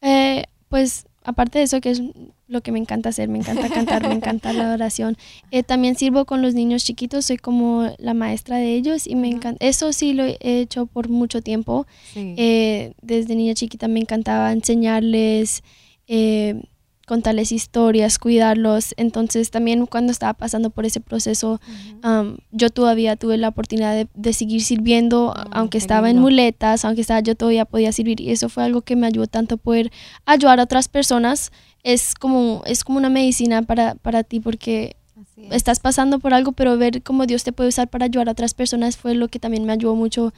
Eh, 0.00 0.44
pues 0.68 1.06
aparte 1.22 1.58
de 1.58 1.64
eso, 1.64 1.80
que 1.80 1.90
es 1.90 2.02
lo 2.46 2.60
que 2.62 2.72
me 2.72 2.78
encanta 2.78 3.08
hacer, 3.08 3.28
me 3.28 3.38
encanta 3.38 3.70
cantar, 3.70 4.06
me 4.06 4.14
encanta 4.14 4.52
la 4.52 4.64
adoración. 4.64 5.16
eh, 5.50 5.62
también 5.62 5.96
sirvo 5.96 6.24
con 6.26 6.42
los 6.42 6.52
niños 6.54 6.84
chiquitos, 6.84 7.24
soy 7.26 7.38
como 7.38 7.90
la 7.98 8.12
maestra 8.12 8.56
de 8.58 8.74
ellos 8.74 9.06
y 9.06 9.14
me 9.14 9.28
encanta. 9.28 9.64
Eso 9.64 9.92
sí 9.92 10.12
lo 10.12 10.24
he 10.24 10.36
hecho 10.40 10.86
por 10.86 11.08
mucho 11.08 11.40
tiempo. 11.42 11.86
Sí. 12.12 12.34
Eh, 12.36 12.92
desde 13.00 13.34
niña 13.36 13.54
chiquita 13.54 13.88
me 13.88 14.00
encantaba 14.00 14.52
enseñarles, 14.52 15.62
eh, 16.06 16.62
contarles 17.06 17.52
historias, 17.52 18.18
cuidarlos. 18.18 18.94
Entonces 18.96 19.50
también 19.50 19.86
cuando 19.86 20.12
estaba 20.12 20.34
pasando 20.34 20.70
por 20.70 20.86
ese 20.86 21.00
proceso, 21.00 21.60
um, 22.02 22.36
yo 22.50 22.70
todavía 22.70 23.16
tuve 23.16 23.36
la 23.36 23.48
oportunidad 23.48 23.94
de, 23.94 24.08
de 24.14 24.32
seguir 24.32 24.62
sirviendo, 24.62 25.34
Mm, 25.34 25.50
aunque 25.52 25.78
estaba 25.78 26.10
en 26.10 26.18
muletas, 26.18 26.84
aunque 26.84 27.00
estaba, 27.00 27.20
yo 27.20 27.34
todavía 27.34 27.64
podía 27.64 27.92
servir 27.92 28.20
y 28.20 28.30
eso 28.30 28.48
fue 28.48 28.64
algo 28.64 28.82
que 28.82 28.96
me 28.96 29.06
ayudó 29.06 29.26
tanto 29.26 29.56
a 29.56 29.58
poder 29.58 29.90
ayudar 30.26 30.60
a 30.60 30.64
otras 30.64 30.88
personas. 30.88 31.52
Es 31.82 32.14
como, 32.14 32.62
es 32.66 32.84
como 32.84 32.98
una 32.98 33.10
medicina 33.10 33.62
para, 33.62 33.94
para 33.96 34.22
ti 34.22 34.40
porque 34.40 34.96
es. 35.36 35.52
estás 35.52 35.80
pasando 35.80 36.18
por 36.18 36.34
algo, 36.34 36.52
pero 36.52 36.76
ver 36.78 37.02
cómo 37.02 37.26
Dios 37.26 37.44
te 37.44 37.52
puede 37.52 37.68
usar 37.68 37.88
para 37.88 38.06
ayudar 38.06 38.28
a 38.28 38.32
otras 38.32 38.54
personas 38.54 38.96
fue 38.96 39.14
lo 39.14 39.28
que 39.28 39.38
también 39.38 39.64
me 39.64 39.72
ayudó 39.72 39.94
mucho 39.94 40.32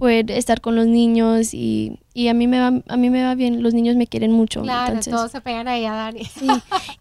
poder 0.00 0.30
estar 0.30 0.62
con 0.62 0.76
los 0.76 0.86
niños 0.86 1.52
y, 1.52 1.98
y 2.14 2.28
a 2.28 2.34
mí 2.34 2.46
me 2.46 2.58
va 2.58 2.82
a 2.88 2.96
mí 2.96 3.10
me 3.10 3.22
va 3.22 3.34
bien, 3.34 3.62
los 3.62 3.74
niños 3.74 3.96
me 3.96 4.06
quieren 4.06 4.32
mucho. 4.32 4.62
Claro, 4.62 4.86
entonces, 4.86 5.12
todos 5.12 5.30
se 5.30 5.42
pegan 5.42 5.68
ahí 5.68 5.84
a 5.84 5.92
Dani. 5.92 6.24
Sí, 6.24 6.48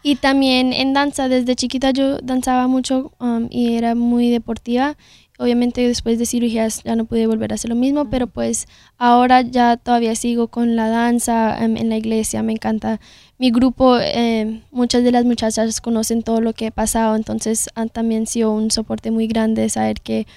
y 0.03 0.17
también 0.17 0.73
en 0.73 0.91
danza, 0.91 1.29
desde 1.29 1.55
chiquita 1.55 1.91
yo 1.91 2.17
danzaba 2.19 2.67
mucho 2.67 3.13
um, 3.19 3.47
y 3.49 3.75
era 3.75 3.95
muy 3.95 4.29
deportiva. 4.29 4.97
Obviamente 5.37 5.87
después 5.87 6.19
de 6.19 6.25
cirugías 6.25 6.83
ya 6.83 6.97
no 6.97 7.05
pude 7.05 7.25
volver 7.25 7.53
a 7.53 7.55
hacer 7.55 7.69
lo 7.69 7.75
mismo, 7.77 8.09
pero 8.09 8.27
pues 8.27 8.67
ahora 8.97 9.43
ya 9.43 9.77
todavía 9.77 10.13
sigo 10.15 10.49
con 10.49 10.75
la 10.75 10.89
danza 10.89 11.63
em, 11.63 11.77
en 11.77 11.87
la 11.87 11.95
iglesia, 11.95 12.43
me 12.43 12.51
encanta. 12.51 12.99
Mi 13.37 13.49
grupo, 13.49 13.97
eh, 13.97 14.61
muchas 14.71 15.05
de 15.05 15.13
las 15.13 15.23
muchachas 15.23 15.79
conocen 15.79 16.23
todo 16.23 16.41
lo 16.41 16.51
que 16.51 16.65
he 16.67 16.71
pasado, 16.71 17.15
entonces 17.15 17.69
han 17.75 17.87
también 17.87 18.27
sido 18.27 18.51
un 18.51 18.69
soporte 18.69 19.11
muy 19.11 19.27
grande 19.27 19.69
saber 19.69 20.01
que 20.01 20.27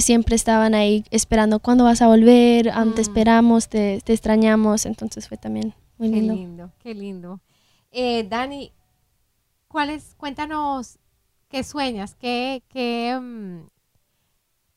siempre 0.00 0.36
estaban 0.36 0.74
ahí 0.74 1.04
esperando 1.10 1.60
cuándo 1.60 1.84
vas 1.84 2.02
a 2.02 2.08
volver, 2.08 2.70
am, 2.70 2.90
Mm. 2.90 2.94
te 2.94 3.00
esperamos, 3.02 3.68
te, 3.68 4.00
te 4.04 4.12
extrañamos, 4.12 4.86
entonces 4.86 5.28
fue 5.28 5.36
también 5.36 5.74
muy 5.98 6.10
Qué 6.10 6.16
lindo. 6.16 6.34
lindo, 6.34 6.72
qué 6.78 6.94
lindo. 6.94 7.40
Eh, 7.92 8.26
Dani, 8.28 8.72
¿cuál 9.68 9.90
es, 9.90 10.14
cuéntanos 10.16 10.98
qué 11.48 11.62
sueñas, 11.64 12.14
qué, 12.16 12.62
qué, 12.68 13.18
mm, 13.20 13.66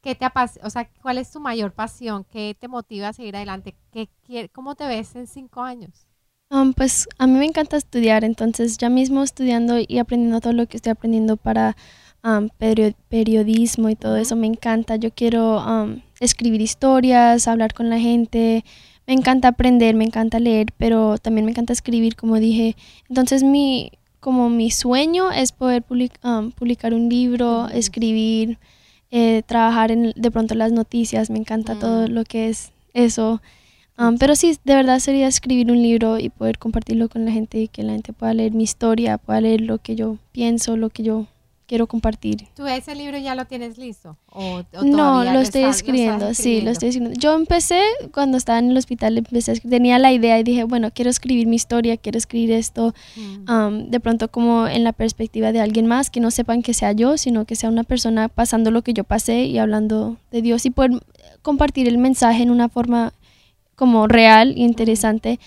qué 0.01 0.15
te 0.15 0.25
o 0.63 0.69
sea, 0.69 0.89
cuál 1.01 1.17
es 1.17 1.31
tu 1.31 1.39
mayor 1.39 1.74
pasión, 1.74 2.24
qué 2.24 2.55
te 2.59 2.67
motiva 2.67 3.09
a 3.09 3.13
seguir 3.13 3.36
adelante, 3.36 3.75
qué, 3.91 4.09
quier- 4.25 4.50
cómo 4.51 4.75
te 4.75 4.86
ves 4.88 5.15
en 5.15 5.27
cinco 5.27 5.62
años? 5.62 6.05
Um, 6.50 6.74
pues 6.74 7.09
a 7.17 7.27
mí 7.27 7.33
me 7.38 7.45
encanta 7.45 7.75
estudiar, 7.75 8.24
entonces 8.24 8.77
ya 8.77 8.88
mismo 8.89 9.21
estudiando 9.21 9.75
y 9.86 9.97
aprendiendo 9.97 10.39
todo 10.39 10.53
lo 10.53 10.65
que 10.65 10.77
estoy 10.77 10.91
aprendiendo 10.91 11.36
para 11.36 11.75
um, 12.24 12.50
perio- 12.59 12.93
periodismo 13.09 13.89
y 13.89 13.95
todo 13.95 14.17
eso, 14.17 14.36
me 14.36 14.47
encanta. 14.47 14.95
Yo 14.95 15.12
quiero 15.12 15.63
um, 15.65 16.01
escribir 16.19 16.62
historias, 16.62 17.47
hablar 17.47 17.74
con 17.74 17.89
la 17.89 18.00
gente, 18.00 18.63
me 19.05 19.13
encanta 19.13 19.50
aprender, 19.50 19.95
me 19.95 20.03
encanta 20.03 20.39
leer, 20.39 20.67
pero 20.77 21.17
también 21.17 21.45
me 21.45 21.51
encanta 21.51 21.74
escribir, 21.74 22.15
como 22.15 22.39
dije. 22.39 22.75
Entonces 23.09 23.43
mi, 23.43 23.91
como 24.19 24.50
mi 24.50 24.71
sueño 24.71 25.31
es 25.31 25.51
poder 25.51 25.83
public- 25.83 26.19
um, 26.24 26.51
publicar 26.51 26.93
un 26.93 27.07
libro, 27.09 27.69
escribir, 27.69 28.57
eh, 29.12 29.43
trabajar 29.45 29.91
en 29.91 30.12
de 30.15 30.31
pronto 30.31 30.55
las 30.55 30.74
noticias, 30.74 31.29
me 31.29 31.39
encanta 31.39 31.79
todo 31.79 32.07
lo 32.07 32.25
que 32.25 32.50
es 32.50 32.71
eso. 32.93 33.41
Um, 33.97 34.17
pero 34.17 34.36
sí, 34.36 34.55
de 34.63 34.75
verdad 34.75 35.00
sería 35.00 35.27
escribir 35.27 35.71
un 35.71 35.81
libro 35.81 36.19
y 36.19 36.29
poder 36.29 36.59
compartirlo 36.59 37.09
con 37.09 37.25
la 37.25 37.31
gente 37.31 37.62
y 37.62 37.67
que 37.67 37.81
la 37.81 37.93
gente 37.93 38.13
pueda 38.13 38.33
leer 38.33 38.51
mi 38.51 38.63
historia, 38.63 39.17
pueda 39.17 39.41
leer 39.41 39.62
lo 39.62 39.79
que 39.79 39.95
yo 39.95 40.17
pienso, 40.33 40.77
lo 40.77 40.89
que 40.89 41.01
yo 41.01 41.25
quiero 41.67 41.86
compartir. 41.86 42.47
¿Tú 42.55 42.65
ese 42.65 42.95
libro 42.95 43.17
ya 43.17 43.36
lo 43.36 43.45
tienes 43.45 43.77
listo? 43.77 44.17
¿O, 44.27 44.63
no, 44.83 45.24
lo 45.24 45.39
estoy 45.39 45.63
escribiendo, 45.63 46.33
sí, 46.33 46.62
lo 46.62 46.71
estoy 46.71 46.89
escribiendo. 46.89 47.19
Yo 47.19 47.36
empecé 47.36 47.81
cuando 48.13 48.38
estaba 48.38 48.59
en 48.59 48.71
el 48.71 48.77
hospital, 48.77 49.17
empecé, 49.17 49.59
tenía 49.59 50.00
la 50.00 50.12
idea 50.12 50.39
y 50.39 50.43
dije, 50.43 50.63
bueno, 50.63 50.91
quiero 50.91 51.09
escribir 51.09 51.45
mi 51.45 51.57
historia, 51.57 51.97
quiero 51.97 52.17
escribir 52.17 52.51
esto, 52.51 52.95
mm. 53.15 53.89
de 53.89 54.00
pronto 54.00 54.29
como 54.29 54.67
en 54.67 54.83
la 54.83 54.93
perspectiva 54.93 55.51
de 55.51 55.59
alguien 55.59 55.88
más, 55.88 56.09
que 56.09 56.21
no 56.21 56.31
sepan 56.31 56.63
que 56.63 56.74
sea 56.74 56.93
yo, 56.93 57.17
sino 57.17 57.45
que 57.45 57.55
sea 57.55 57.69
una 57.69 57.83
persona 57.83 58.29
pasando 58.29 58.71
lo 58.71 58.81
que 58.81 58.93
yo 58.93 59.03
pasé 59.03 59.43
y 59.43 59.57
hablando 59.57 60.17
de 60.31 60.41
Dios 60.41 60.65
y 60.65 60.69
poder 60.69 60.91
compartir 61.41 61.88
el 61.88 61.97
mensaje 61.97 62.43
en 62.43 62.50
una 62.50 62.69
forma 62.69 63.13
como 63.77 64.07
real 64.07 64.55
e 64.57 64.62
interesante, 64.62 65.39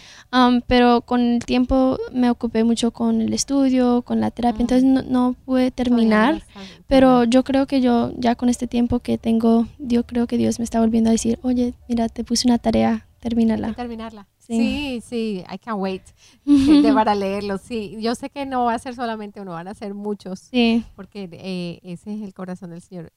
pero 0.68 1.00
con 1.00 1.20
el 1.20 1.44
tiempo 1.44 1.98
me 2.12 2.30
ocupé 2.30 2.62
mucho 2.62 2.92
con 2.92 3.20
el 3.20 3.32
estudio, 3.34 4.02
con 4.02 4.20
la 4.20 4.30
terapia, 4.30 4.62
entonces 4.62 4.84
no, 4.84 5.34
pude 5.44 5.72
terminar, 5.72 6.40
pero 6.86 7.24
yo 7.24 7.42
creo 7.42 7.66
que 7.66 7.80
yo 7.80 8.12
ya 8.16 8.36
con 8.36 8.48
este 8.48 8.68
tiempo 8.68 9.00
que 9.00 9.18
tengo, 9.18 9.66
yo 9.78 10.06
creo 10.06 10.28
que 10.28 10.36
Dios 10.36 10.60
me 10.60 10.64
está 10.64 10.78
volviendo 10.78 11.10
a 11.10 11.12
decir, 11.12 11.40
oye, 11.42 11.74
mira, 11.88 12.08
te 12.08 12.22
puse 12.22 12.46
una 12.46 12.58
tarea, 12.58 13.08
termínala. 13.18 13.74
Terminarla. 13.74 14.28
Sí. 14.38 15.02
sí, 15.04 15.44
I 15.52 15.58
can't 15.58 15.80
wait 15.80 16.02
de 16.44 16.92
para 16.92 17.16
leerlo. 17.16 17.58
Sí, 17.58 17.96
yo 18.00 18.14
sé 18.14 18.30
que 18.30 18.46
no 18.46 18.64
va 18.64 18.74
a 18.74 18.78
ser 18.78 18.94
solamente 18.94 19.40
uno, 19.40 19.52
van 19.52 19.68
a 19.68 19.74
ser 19.74 19.94
muchos. 19.94 20.38
Sí. 20.38 20.84
Porque 20.94 21.28
eh, 21.32 21.80
ese 21.82 22.14
es 22.14 22.22
el 22.22 22.32
corazón 22.32 22.70
del 22.70 22.80
Señor. 22.80 23.12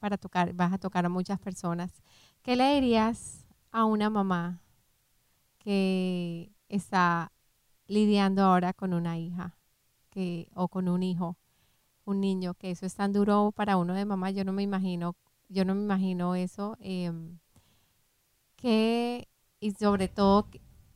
para 0.00 0.18
tocar, 0.18 0.52
vas 0.52 0.72
a 0.72 0.78
tocar 0.78 1.04
a 1.06 1.08
muchas 1.08 1.38
personas. 1.38 1.92
¿Qué 2.42 2.54
le 2.54 2.74
dirías 2.74 3.47
a 3.72 3.84
una 3.84 4.10
mamá 4.10 4.60
que 5.58 6.50
está 6.68 7.32
lidiando 7.86 8.42
ahora 8.42 8.72
con 8.72 8.92
una 8.94 9.18
hija 9.18 9.56
que, 10.10 10.48
o 10.54 10.68
con 10.68 10.88
un 10.88 11.02
hijo, 11.02 11.36
un 12.04 12.20
niño, 12.20 12.54
que 12.54 12.70
eso 12.70 12.86
es 12.86 12.94
tan 12.94 13.12
duro 13.12 13.52
para 13.54 13.76
uno 13.76 13.94
de 13.94 14.04
mamá, 14.04 14.30
yo 14.30 14.44
no 14.44 14.52
me 14.52 14.62
imagino, 14.62 15.14
yo 15.48 15.64
no 15.64 15.74
me 15.74 15.82
imagino 15.82 16.34
eso. 16.34 16.76
Em, 16.80 17.38
que, 18.56 19.28
y 19.60 19.72
sobre 19.72 20.08
todo, 20.08 20.46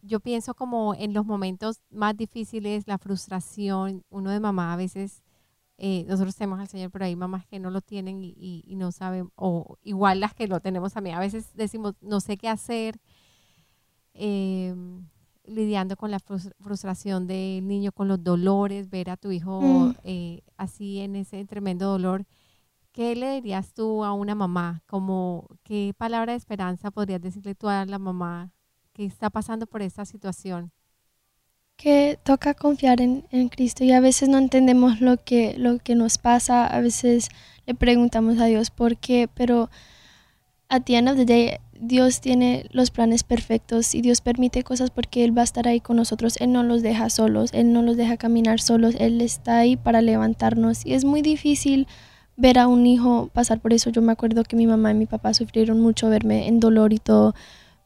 yo 0.02 0.20
pienso 0.20 0.54
como 0.54 0.94
en 0.94 1.12
los 1.14 1.24
momentos 1.26 1.80
más 1.90 2.16
difíciles, 2.16 2.86
la 2.86 2.98
frustración, 2.98 4.02
uno 4.10 4.30
de 4.30 4.40
mamá 4.40 4.72
a 4.72 4.76
veces, 4.76 5.22
eh, 5.78 6.04
nosotros 6.08 6.36
tenemos 6.36 6.60
al 6.60 6.68
Señor, 6.68 6.90
pero 6.90 7.04
hay 7.04 7.16
mamás 7.16 7.46
que 7.46 7.58
no 7.58 7.70
lo 7.70 7.80
tienen 7.80 8.22
y, 8.22 8.62
y, 8.66 8.76
no 8.76 8.92
saben, 8.92 9.30
o 9.34 9.78
igual 9.82 10.20
las 10.20 10.34
que 10.34 10.46
lo 10.46 10.60
tenemos 10.60 10.92
también, 10.92 11.16
a 11.16 11.20
veces 11.20 11.54
decimos, 11.54 11.94
no 12.00 12.20
sé 12.20 12.36
qué 12.36 12.48
hacer, 12.48 13.00
Em, 14.14 15.08
lidiando 15.44 15.96
con 15.96 16.10
la 16.10 16.20
frustración 16.20 17.26
del 17.26 17.66
niño, 17.66 17.92
con 17.92 18.06
los 18.08 18.22
dolores, 18.22 18.90
ver 18.90 19.10
a 19.10 19.16
tu 19.16 19.32
hijo 19.32 19.60
mm. 19.60 19.94
eh, 20.04 20.42
así 20.56 21.00
en 21.00 21.16
ese 21.16 21.44
tremendo 21.44 21.86
dolor. 21.90 22.26
¿Qué 22.92 23.16
le 23.16 23.32
dirías 23.34 23.72
tú 23.72 24.04
a 24.04 24.12
una 24.12 24.34
mamá? 24.34 24.82
Como, 24.86 25.48
¿Qué 25.64 25.94
palabra 25.96 26.32
de 26.32 26.38
esperanza 26.38 26.90
podrías 26.90 27.20
decirle 27.20 27.54
tú 27.54 27.68
a 27.68 27.84
la 27.86 27.98
mamá 27.98 28.52
que 28.92 29.04
está 29.04 29.30
pasando 29.30 29.66
por 29.66 29.82
esta 29.82 30.04
situación? 30.04 30.70
Que 31.82 32.18
toca 32.22 32.54
confiar 32.54 33.00
en, 33.00 33.24
en, 33.32 33.48
Cristo 33.48 33.82
y 33.82 33.90
a 33.90 33.98
veces 33.98 34.28
no 34.28 34.38
entendemos 34.38 35.00
lo 35.00 35.16
que, 35.16 35.54
lo 35.58 35.78
que 35.78 35.96
nos 35.96 36.18
pasa, 36.18 36.64
a 36.64 36.80
veces 36.80 37.28
le 37.66 37.74
preguntamos 37.74 38.38
a 38.38 38.44
Dios 38.44 38.70
por 38.70 38.96
qué, 38.96 39.28
pero 39.34 39.68
a 40.68 40.78
the 40.78 40.96
end 40.96 41.08
of 41.08 41.16
the 41.16 41.24
day 41.24 41.58
Dios 41.84 42.20
tiene 42.20 42.66
los 42.70 42.92
planes 42.92 43.24
perfectos 43.24 43.96
y 43.96 44.02
Dios 44.02 44.20
permite 44.20 44.62
cosas 44.62 44.90
porque 44.90 45.24
Él 45.24 45.36
va 45.36 45.40
a 45.40 45.44
estar 45.44 45.66
ahí 45.66 45.80
con 45.80 45.96
nosotros. 45.96 46.36
Él 46.40 46.52
no 46.52 46.62
los 46.62 46.80
deja 46.80 47.10
solos, 47.10 47.50
Él 47.52 47.72
no 47.72 47.82
los 47.82 47.96
deja 47.96 48.16
caminar 48.16 48.60
solos, 48.60 48.94
Él 49.00 49.20
está 49.20 49.58
ahí 49.58 49.76
para 49.76 50.00
levantarnos. 50.00 50.86
Y 50.86 50.94
es 50.94 51.04
muy 51.04 51.22
difícil 51.22 51.88
ver 52.36 52.60
a 52.60 52.68
un 52.68 52.86
hijo 52.86 53.30
pasar 53.32 53.58
por 53.58 53.72
eso. 53.72 53.90
Yo 53.90 54.00
me 54.00 54.12
acuerdo 54.12 54.44
que 54.44 54.54
mi 54.54 54.68
mamá 54.68 54.92
y 54.92 54.94
mi 54.94 55.06
papá 55.06 55.34
sufrieron 55.34 55.80
mucho 55.80 56.08
verme 56.08 56.46
en 56.46 56.60
dolor 56.60 56.92
y 56.92 56.98
todo, 56.98 57.34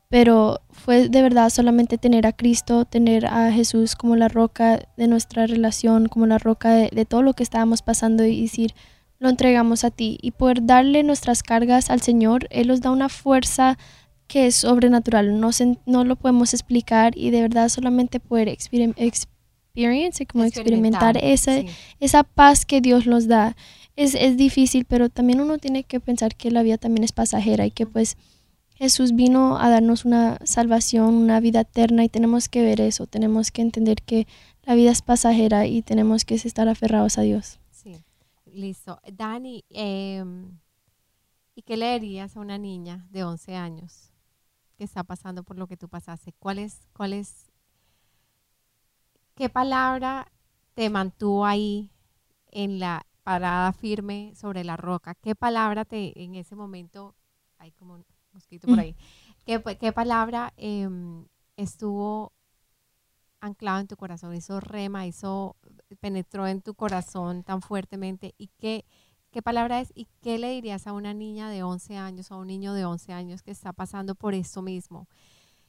pero 0.08 0.60
fue 0.70 1.08
de 1.08 1.22
verdad 1.22 1.50
solamente 1.50 1.98
tener 1.98 2.26
a 2.26 2.32
Cristo, 2.32 2.84
tener 2.84 3.26
a 3.26 3.50
Jesús 3.52 3.96
como 3.96 4.16
la 4.16 4.28
roca 4.28 4.88
de 4.96 5.08
nuestra 5.08 5.46
relación, 5.46 6.08
como 6.08 6.26
la 6.26 6.38
roca 6.38 6.72
de, 6.72 6.90
de 6.92 7.04
todo 7.04 7.22
lo 7.22 7.34
que 7.34 7.42
estábamos 7.42 7.82
pasando 7.82 8.24
y 8.24 8.42
decir, 8.42 8.74
lo 9.18 9.28
entregamos 9.28 9.84
a 9.84 9.90
ti 9.90 10.18
y 10.20 10.32
poder 10.32 10.64
darle 10.66 11.02
nuestras 11.02 11.42
cargas 11.42 11.90
al 11.90 12.02
Señor, 12.02 12.46
Él 12.50 12.68
nos 12.68 12.80
da 12.80 12.90
una 12.90 13.08
fuerza 13.08 13.78
que 14.26 14.46
es 14.46 14.56
sobrenatural, 14.56 15.40
no, 15.40 15.50
no 15.86 16.04
lo 16.04 16.16
podemos 16.16 16.52
explicar 16.52 17.16
y 17.16 17.30
de 17.30 17.42
verdad 17.42 17.68
solamente 17.68 18.20
poder 18.20 18.48
como 20.26 20.44
experimentar, 20.44 21.18
esa, 21.22 21.62
esa 22.00 22.24
paz 22.24 22.64
que 22.64 22.80
Dios 22.80 23.06
nos 23.06 23.28
da. 23.28 23.56
Es, 23.94 24.14
es 24.14 24.36
difícil, 24.36 24.84
pero 24.84 25.08
también 25.08 25.40
uno 25.40 25.58
tiene 25.58 25.84
que 25.84 26.00
pensar 26.00 26.34
que 26.34 26.50
la 26.50 26.62
vida 26.62 26.76
también 26.76 27.04
es 27.04 27.12
pasajera 27.12 27.66
y 27.66 27.70
que 27.70 27.86
pues 27.86 28.16
Jesús 28.76 29.14
vino 29.14 29.58
a 29.58 29.68
darnos 29.68 30.04
una 30.04 30.38
salvación, 30.44 31.14
una 31.14 31.40
vida 31.40 31.60
eterna 31.60 32.04
y 32.04 32.08
tenemos 32.08 32.48
que 32.48 32.62
ver 32.62 32.80
eso, 32.80 33.06
tenemos 33.06 33.50
que 33.50 33.62
entender 33.62 34.02
que 34.02 34.26
la 34.64 34.74
vida 34.74 34.90
es 34.90 35.02
pasajera 35.02 35.66
y 35.66 35.82
tenemos 35.82 36.24
que 36.24 36.34
estar 36.34 36.68
aferrados 36.68 37.18
a 37.18 37.22
Dios. 37.22 37.58
Listo. 38.56 38.98
Dani, 39.12 39.66
em, 39.68 40.58
¿y 41.54 41.60
qué 41.60 41.76
le 41.76 42.00
dirías 42.00 42.38
a 42.38 42.40
una 42.40 42.56
niña 42.56 43.06
de 43.10 43.22
11 43.22 43.54
años 43.54 44.10
que 44.78 44.84
está 44.84 45.04
pasando 45.04 45.44
por 45.44 45.58
lo 45.58 45.66
que 45.66 45.76
tú 45.76 45.90
pasaste? 45.90 46.32
¿Cuál 46.38 46.60
es, 46.60 46.80
cuál 46.94 47.12
es, 47.12 47.50
qué 49.34 49.50
palabra 49.50 50.32
te 50.72 50.88
mantuvo 50.88 51.44
ahí 51.44 51.90
en 52.50 52.78
la 52.78 53.06
parada 53.24 53.74
firme 53.74 54.32
sobre 54.34 54.64
la 54.64 54.78
roca? 54.78 55.14
¿Qué 55.14 55.34
palabra 55.34 55.84
te, 55.84 56.22
en 56.22 56.34
ese 56.34 56.56
momento, 56.56 57.14
hay 57.58 57.72
como 57.72 57.98
mosquito 58.36 58.68
por 58.68 58.76
mm. 58.76 58.80
ahí, 58.80 58.96
¿qué, 59.44 59.62
qué 59.80 59.92
palabra 59.92 60.52
em, 60.56 61.26
estuvo 61.56 62.32
anclado 63.40 63.80
en 63.80 63.86
tu 63.86 63.96
corazón, 63.96 64.34
hizo 64.34 64.60
rema, 64.60 65.06
hizo, 65.06 65.56
penetró 66.00 66.46
en 66.46 66.60
tu 66.62 66.74
corazón 66.74 67.42
tan 67.42 67.62
fuertemente 67.62 68.34
y 68.38 68.48
qué, 68.58 68.84
qué 69.30 69.42
palabra 69.42 69.80
es 69.80 69.92
y 69.94 70.06
qué 70.20 70.38
le 70.38 70.50
dirías 70.50 70.86
a 70.86 70.92
una 70.92 71.14
niña 71.14 71.48
de 71.48 71.62
11 71.62 71.96
años 71.96 72.30
o 72.30 72.34
a 72.34 72.38
un 72.38 72.48
niño 72.48 72.74
de 72.74 72.84
11 72.84 73.12
años 73.12 73.42
que 73.42 73.50
está 73.50 73.72
pasando 73.72 74.14
por 74.14 74.34
eso 74.34 74.62
mismo. 74.62 75.08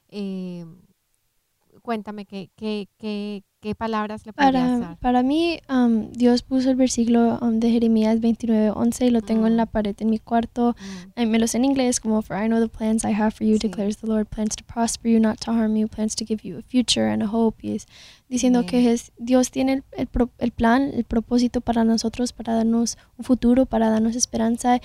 Eh, 0.10 0.66
cuéntame 1.82 2.26
qué, 2.26 2.50
qué, 2.56 2.88
qué, 2.98 3.44
qué 3.60 3.76
palabras 3.76 4.26
le 4.26 4.34
para, 4.34 4.98
Para 5.00 5.24
mí, 5.24 5.60
um, 5.70 6.12
Dios 6.12 6.42
puso 6.42 6.70
el 6.70 6.76
versículo 6.76 7.38
um, 7.42 7.60
de 7.60 7.70
Jeremías 7.72 8.20
29, 8.20 8.72
11 8.72 9.06
y 9.06 9.10
lo 9.10 9.22
tengo 9.22 9.48
en 9.48 9.58
la 9.58 9.66
mm. 9.66 9.70
pared 9.70 9.96
en 10.00 10.10
mi 10.10 10.20
cuarto. 10.20 10.76
Mm. 11.16 11.28
me 11.28 11.40
lo 11.40 11.48
sé 11.48 11.58
en 11.58 11.66
inglés 11.66 12.00
como, 12.00 12.22
For 12.22 12.38
I 12.38 12.48
know 12.48 12.60
the 12.60 12.70
plans 12.70 13.04
I 13.04 13.14
have 13.14 13.32
for 13.32 13.46
you, 13.46 13.58
declares 13.58 13.98
the 13.98 14.08
Lord, 14.08 14.28
plans 14.28 14.56
to 14.56 14.64
prosper 14.64 15.10
you, 15.10 15.20
not 15.20 15.40
to 15.42 15.52
harm 15.52 15.76
you, 15.76 15.88
plans 15.88 16.16
to 16.16 16.26
give 16.26 16.48
you 16.48 16.58
a 16.58 16.62
future 16.62 17.12
and 17.12 17.24
a 17.24 17.28
hope. 17.28 17.58
Y 17.62 17.76
es 17.76 17.88
diciendo 18.30 18.66
que 18.66 18.92
es, 18.92 19.12
Dios 19.18 19.52
tiene 19.52 19.74
el, 19.74 19.84
el, 19.98 20.10
el 20.38 20.52
plan, 20.52 20.92
el 20.94 21.04
propósito 21.06 21.62
para 21.62 21.84
nosotros, 21.84 22.34
para 22.34 22.54
darnos 22.54 22.98
un 23.18 23.26
futuro, 23.26 23.66
para 23.66 23.90
darnos 23.90 24.16
esperanza 24.16 24.80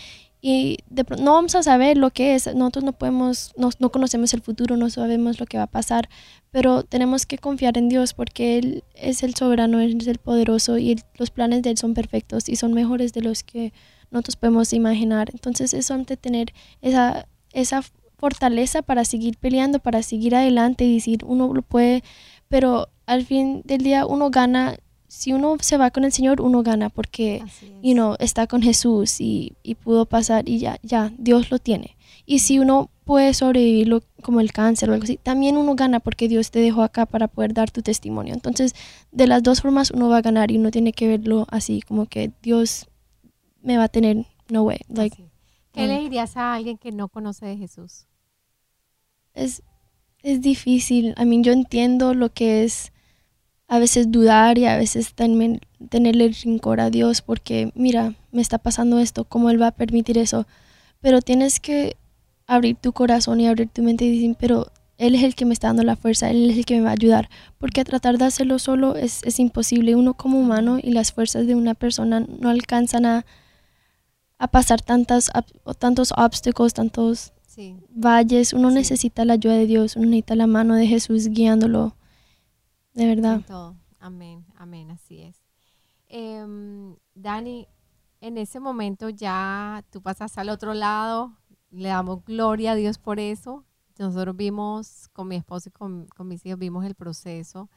y 0.44 0.78
no 1.20 1.34
vamos 1.34 1.54
a 1.54 1.62
saber 1.62 1.96
lo 1.96 2.10
que 2.10 2.34
es, 2.34 2.52
nosotros 2.52 2.82
no 2.82 2.92
podemos, 2.92 3.52
no, 3.56 3.70
no, 3.78 3.92
conocemos 3.92 4.34
el 4.34 4.42
futuro, 4.42 4.76
no 4.76 4.90
sabemos 4.90 5.38
lo 5.38 5.46
que 5.46 5.56
va 5.56 5.62
a 5.62 5.68
pasar, 5.68 6.08
pero 6.50 6.82
tenemos 6.82 7.26
que 7.26 7.38
confiar 7.38 7.78
en 7.78 7.88
Dios 7.88 8.12
porque 8.12 8.58
Él 8.58 8.82
es 8.94 9.22
el 9.22 9.36
soberano, 9.36 9.80
Él 9.80 9.98
es 10.00 10.08
el 10.08 10.18
poderoso 10.18 10.78
y 10.78 11.00
los 11.16 11.30
planes 11.30 11.62
de 11.62 11.70
Él 11.70 11.78
son 11.78 11.94
perfectos 11.94 12.48
y 12.48 12.56
son 12.56 12.72
mejores 12.74 13.12
de 13.12 13.20
los 13.20 13.44
que 13.44 13.72
nosotros 14.10 14.34
podemos 14.34 14.72
imaginar. 14.72 15.30
Entonces 15.32 15.72
es 15.74 15.86
de 15.88 16.16
tener 16.16 16.52
esa, 16.80 17.28
esa 17.52 17.84
fortaleza 18.18 18.82
para 18.82 19.04
seguir 19.04 19.38
peleando, 19.38 19.78
para 19.78 20.02
seguir 20.02 20.34
adelante 20.34 20.84
y 20.84 20.94
decir, 20.94 21.24
uno 21.24 21.54
lo 21.54 21.62
puede, 21.62 22.02
pero 22.48 22.88
al 23.06 23.24
fin 23.24 23.62
del 23.64 23.82
día 23.82 24.06
uno 24.06 24.30
gana 24.30 24.76
si 25.12 25.34
uno 25.34 25.58
se 25.60 25.76
va 25.76 25.90
con 25.90 26.04
el 26.04 26.12
Señor, 26.12 26.40
uno 26.40 26.62
gana 26.62 26.88
porque, 26.88 27.44
you 27.82 27.92
know, 27.92 28.16
está 28.18 28.46
con 28.46 28.62
Jesús 28.62 29.20
y, 29.20 29.52
y, 29.62 29.74
pudo 29.74 30.06
pasar 30.06 30.48
y 30.48 30.58
ya, 30.58 30.78
ya, 30.82 31.12
Dios 31.18 31.50
lo 31.50 31.58
tiene. 31.58 31.98
Y 32.24 32.38
si 32.38 32.58
uno 32.58 32.88
puede 33.04 33.34
sobrevivir 33.34 34.02
como 34.22 34.40
el 34.40 34.52
cáncer 34.52 34.88
o 34.88 34.94
algo 34.94 35.04
así, 35.04 35.18
también 35.18 35.58
uno 35.58 35.74
gana 35.74 36.00
porque 36.00 36.28
Dios 36.28 36.50
te 36.50 36.60
dejó 36.60 36.82
acá 36.82 37.04
para 37.04 37.28
poder 37.28 37.52
dar 37.52 37.70
tu 37.70 37.82
testimonio. 37.82 38.32
Entonces, 38.32 38.74
de 39.10 39.26
las 39.26 39.42
dos 39.42 39.60
formas 39.60 39.90
uno 39.90 40.08
va 40.08 40.16
a 40.16 40.22
ganar 40.22 40.50
y 40.50 40.56
uno 40.56 40.70
tiene 40.70 40.94
que 40.94 41.06
verlo 41.08 41.46
así, 41.50 41.82
como 41.82 42.06
que 42.06 42.32
Dios 42.40 42.88
me 43.60 43.76
va 43.76 43.84
a 43.84 43.88
tener, 43.88 44.24
no 44.48 44.62
way. 44.62 44.80
Like, 44.88 45.28
¿Qué 45.72 45.86
le 45.86 46.00
dirías 46.00 46.38
a 46.38 46.54
alguien 46.54 46.78
que 46.78 46.90
no 46.90 47.08
conoce 47.08 47.44
de 47.44 47.58
Jesús? 47.58 48.06
Es, 49.34 49.62
es 50.22 50.40
difícil. 50.40 51.14
I 51.20 51.26
mean, 51.26 51.44
yo 51.44 51.52
entiendo 51.52 52.14
lo 52.14 52.32
que 52.32 52.64
es 52.64 52.91
a 53.72 53.78
veces 53.78 54.12
dudar 54.12 54.58
y 54.58 54.66
a 54.66 54.76
veces 54.76 55.14
tenerle 55.14 56.28
rincor 56.44 56.78
a 56.78 56.90
Dios 56.90 57.22
porque, 57.22 57.72
mira, 57.74 58.14
me 58.30 58.42
está 58.42 58.58
pasando 58.58 58.98
esto, 58.98 59.24
¿cómo 59.24 59.48
Él 59.48 59.62
va 59.62 59.68
a 59.68 59.70
permitir 59.70 60.18
eso? 60.18 60.46
Pero 61.00 61.22
tienes 61.22 61.58
que 61.58 61.96
abrir 62.46 62.76
tu 62.76 62.92
corazón 62.92 63.40
y 63.40 63.48
abrir 63.48 63.70
tu 63.70 63.82
mente 63.82 64.04
y 64.04 64.12
decir, 64.12 64.36
pero 64.38 64.70
Él 64.98 65.14
es 65.14 65.22
el 65.22 65.34
que 65.34 65.46
me 65.46 65.54
está 65.54 65.68
dando 65.68 65.84
la 65.84 65.96
fuerza, 65.96 66.28
Él 66.28 66.50
es 66.50 66.58
el 66.58 66.66
que 66.66 66.76
me 66.76 66.82
va 66.82 66.90
a 66.90 66.92
ayudar, 67.00 67.30
porque 67.56 67.82
tratar 67.82 68.18
de 68.18 68.26
hacerlo 68.26 68.58
solo 68.58 68.94
es, 68.94 69.22
es 69.24 69.38
imposible. 69.38 69.96
Uno 69.96 70.12
como 70.12 70.38
humano 70.38 70.78
y 70.78 70.90
las 70.90 71.12
fuerzas 71.12 71.46
de 71.46 71.54
una 71.54 71.72
persona 71.72 72.20
no 72.20 72.50
alcanzan 72.50 73.06
a, 73.06 73.24
a 74.36 74.48
pasar 74.48 74.82
tantas, 74.82 75.30
tantos 75.78 76.12
obstáculos, 76.14 76.74
tantos 76.74 77.32
valles. 77.88 78.52
Uno 78.52 78.70
necesita 78.70 79.24
la 79.24 79.32
ayuda 79.32 79.54
de 79.54 79.66
Dios, 79.66 79.96
uno 79.96 80.08
necesita 80.08 80.36
la 80.36 80.46
mano 80.46 80.74
de 80.74 80.86
Jesús 80.86 81.28
guiándolo. 81.28 81.96
De 82.94 83.06
verdad. 83.06 83.42
Amén, 83.98 84.44
amén, 84.56 84.90
así 84.90 85.22
es. 85.22 85.42
Em, 86.08 86.96
Dani, 87.14 87.68
en 88.20 88.36
ese 88.36 88.60
momento 88.60 89.08
ya 89.08 89.84
tú 89.90 90.02
pasas 90.02 90.36
al 90.38 90.48
otro 90.48 90.74
lado, 90.74 91.36
le 91.70 91.88
damos 91.88 92.24
gloria 92.24 92.72
a 92.72 92.74
Dios 92.74 92.98
por 92.98 93.18
eso. 93.18 93.64
Nosotros 93.98 94.36
vimos 94.36 95.08
con 95.12 95.28
mi 95.28 95.36
esposo 95.36 95.68
y 95.68 95.72
con, 95.72 96.08
mis 96.24 96.44
hijos, 96.44 96.58
vimos 96.58 96.84
el 96.84 96.94
proceso. 96.94 97.70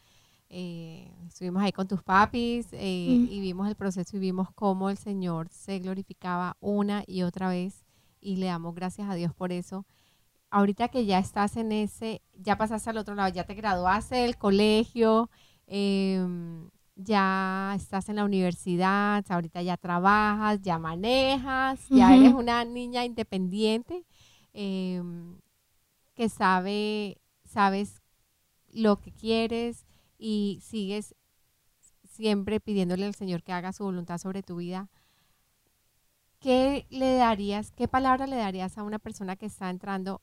Eh, 0.49 1.11
estuvimos 1.27 1.63
ahí 1.63 1.71
con 1.71 1.87
tus 1.87 2.03
papis 2.03 2.67
eh, 2.71 3.17
mm. 3.19 3.31
y 3.31 3.39
vimos 3.39 3.67
el 3.67 3.75
proceso 3.75 4.15
y 4.17 4.19
vimos 4.19 4.49
cómo 4.53 4.89
el 4.89 4.97
Señor 4.97 5.49
se 5.49 5.79
glorificaba 5.79 6.55
una 6.59 7.03
y 7.07 7.23
otra 7.23 7.49
vez 7.49 7.83
y 8.21 8.35
le 8.37 8.47
damos 8.47 8.75
gracias 8.75 9.09
a 9.09 9.15
Dios 9.15 9.33
por 9.33 9.51
eso. 9.51 9.85
Ahorita 10.49 10.87
que 10.87 11.05
ya 11.05 11.19
estás 11.19 11.57
en 11.57 11.71
ese, 11.71 12.21
ya 12.33 12.57
pasaste 12.57 12.89
al 12.89 12.97
otro 12.97 13.15
lado, 13.15 13.29
ya 13.33 13.45
te 13.45 13.55
graduaste 13.55 14.15
del 14.15 14.37
colegio, 14.37 15.29
em, 15.67 16.69
ya 16.95 17.73
estás 17.75 18.07
en 18.09 18.17
la 18.17 18.25
universidad, 18.25 19.25
ahorita 19.29 19.61
ya 19.61 19.77
trabajas, 19.77 20.61
ya 20.61 20.79
manejas, 20.79 21.79
ya 21.89 22.15
eres 22.15 22.33
una 22.33 22.63
niña 22.65 23.05
independiente 23.05 24.05
em, 24.53 25.37
que 26.15 26.29
sabe, 26.29 27.17
sabes 27.43 28.01
lo 28.71 28.99
que 29.01 29.11
quieres 29.11 29.85
y 30.17 30.59
sigues 30.63 31.15
siempre 32.03 32.59
pidiéndole 32.59 33.05
al 33.05 33.15
Señor 33.15 33.43
que 33.43 33.51
haga 33.51 33.73
su 33.73 33.83
voluntad 33.83 34.17
sobre 34.17 34.43
tu 34.43 34.57
vida. 34.57 34.89
¿Qué 36.39 36.85
le 36.89 37.15
darías, 37.15 37.71
qué 37.71 37.87
palabra 37.87 38.27
le 38.27 38.35
darías 38.37 38.77
a 38.77 38.83
una 38.83 38.99
persona 38.99 39.35
que 39.35 39.47
está 39.47 39.69
entrando? 39.69 40.21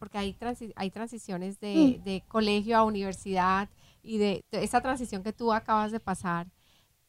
Porque 0.00 0.18
hay, 0.18 0.36
hay 0.74 0.90
transiciones 0.90 1.58
mm. 1.60 2.02
de 2.02 2.24
colegio 2.26 2.76
a 2.76 2.82
universidad, 2.82 3.68
y 4.02 4.18
de, 4.18 4.44
esa 4.52 4.80
transición 4.80 5.22
que 5.22 5.32
tú 5.32 5.52
acabas 5.52 5.92
de 5.92 6.00
pasar, 6.00 6.46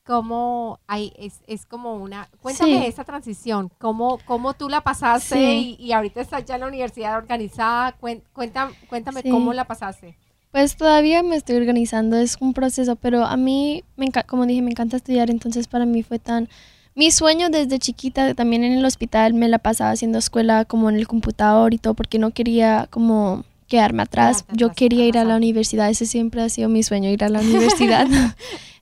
cómo 0.04 0.80
hay, 0.88 1.14
es, 1.18 1.42
es 1.48 1.66
como 1.66 1.96
una, 1.96 2.30
cuéntame 2.42 2.88
esa 2.88 3.04
transición, 3.04 3.72
cómo, 3.78 4.20
cómo 4.26 4.54
tú 4.54 4.68
la 4.68 4.82
pasaste 4.82 5.56
y, 5.58 5.92
ahorita 5.92 6.22
estás 6.22 6.46
ya 6.46 6.56
en 6.56 6.62
la 6.62 6.68
universidad 6.68 7.18
organizada, 7.18 7.94
cuéntame, 7.94 8.74
cuéntame 8.88 9.24
cómo 9.24 9.54
la 9.54 9.66
pasaste. 9.66 10.18
Pues 10.52 10.76
todavía 10.76 11.24
me 11.24 11.38
estoy 11.38 11.56
organizando, 11.56 12.18
es 12.18 12.36
un 12.42 12.54
proceso, 12.54 12.98
pero 12.98 13.24
a 13.24 13.38
mí, 13.38 13.86
me 13.96 14.12
como 14.28 14.46
dije, 14.46 14.62
me 14.62 14.72
encanta 14.72 14.98
estudiar, 14.98 15.30
entonces 15.30 15.68
para 15.68 15.86
mí 15.86 16.04
fue 16.04 16.20
tan... 16.20 16.50
Mi 16.94 17.12
sueño 17.12 17.50
desde 17.50 17.80
chiquita, 17.80 18.34
también 18.34 18.64
en 18.64 18.74
el 18.74 18.86
hospital, 18.86 19.34
me 19.34 19.48
la 19.48 19.60
pasaba 19.60 19.92
haciendo 19.92 20.18
escuela 20.18 20.66
como 20.66 20.90
en 20.90 20.98
el 20.98 21.08
computador 21.08 21.74
y 21.74 21.78
todo, 21.78 21.94
porque 21.94 22.20
no 22.20 22.32
quería 22.32 22.88
como 22.90 23.46
quedarme 23.68 24.04
atrás. 24.04 24.46
Yo 24.52 24.74
quería 24.74 25.06
ir 25.06 25.18
a 25.18 25.24
la 25.24 25.38
universidad, 25.38 25.90
ese 25.90 26.06
siempre 26.06 26.42
ha 26.42 26.50
sido 26.50 26.68
mi 26.68 26.84
sueño, 26.84 27.10
ir 27.10 27.24
a 27.24 27.30
la 27.30 27.40
universidad. 27.42 28.08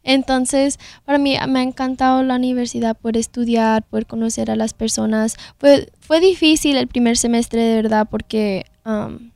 Entonces, 0.04 0.80
para 1.06 1.20
mí 1.20 1.38
me 1.48 1.60
ha 1.60 1.64
encantado 1.64 2.24
la 2.24 2.36
universidad, 2.36 2.98
poder 2.98 3.18
estudiar, 3.18 3.84
poder 3.84 4.08
conocer 4.08 4.50
a 4.50 4.56
las 4.56 4.74
personas. 4.74 5.36
Fue, 5.60 5.92
fue 6.00 6.20
difícil 6.20 6.78
el 6.78 6.88
primer 6.88 7.18
semestre, 7.18 7.62
de 7.62 7.76
verdad, 7.76 8.08
porque 8.10 8.66
um, 8.86 9.30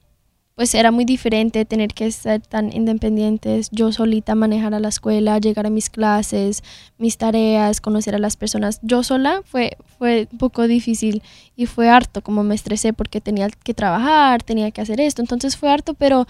pues 0.56 0.76
era 0.76 0.92
muy 0.92 1.06
diferente 1.06 1.66
tener 1.66 1.94
que 1.94 2.12
ser 2.12 2.42
tan 2.42 2.72
independientes, 2.72 3.70
yo 3.72 3.92
solita 3.92 4.36
manejar 4.36 4.74
a 4.74 4.80
la 4.80 4.90
escuela, 4.90 5.40
llegar 5.40 5.66
a 5.66 5.72
mis 5.72 5.90
clases, 5.90 6.64
mis 6.98 7.18
tareas, 7.18 7.82
conocer 7.82 8.14
a 8.16 8.20
las 8.20 8.38
personas. 8.38 8.80
Yo 8.84 9.04
sola 9.04 9.42
fue, 9.44 9.78
fue 9.98 10.28
un 10.32 10.38
poco 10.38 10.68
difícil 10.68 11.24
y 11.56 11.66
fue 11.66 11.90
harto, 11.90 12.22
como 12.22 12.44
me 12.44 12.56
estresé 12.56 12.94
porque 12.94 13.20
tenía 13.20 13.50
que 13.50 13.74
trabajar, 13.74 14.44
tenía 14.44 14.72
que 14.72 14.82
hacer 14.82 15.02
esto, 15.02 15.22
entonces 15.22 15.58
fue 15.58 15.72
harto, 15.72 15.96
pero 15.96 16.28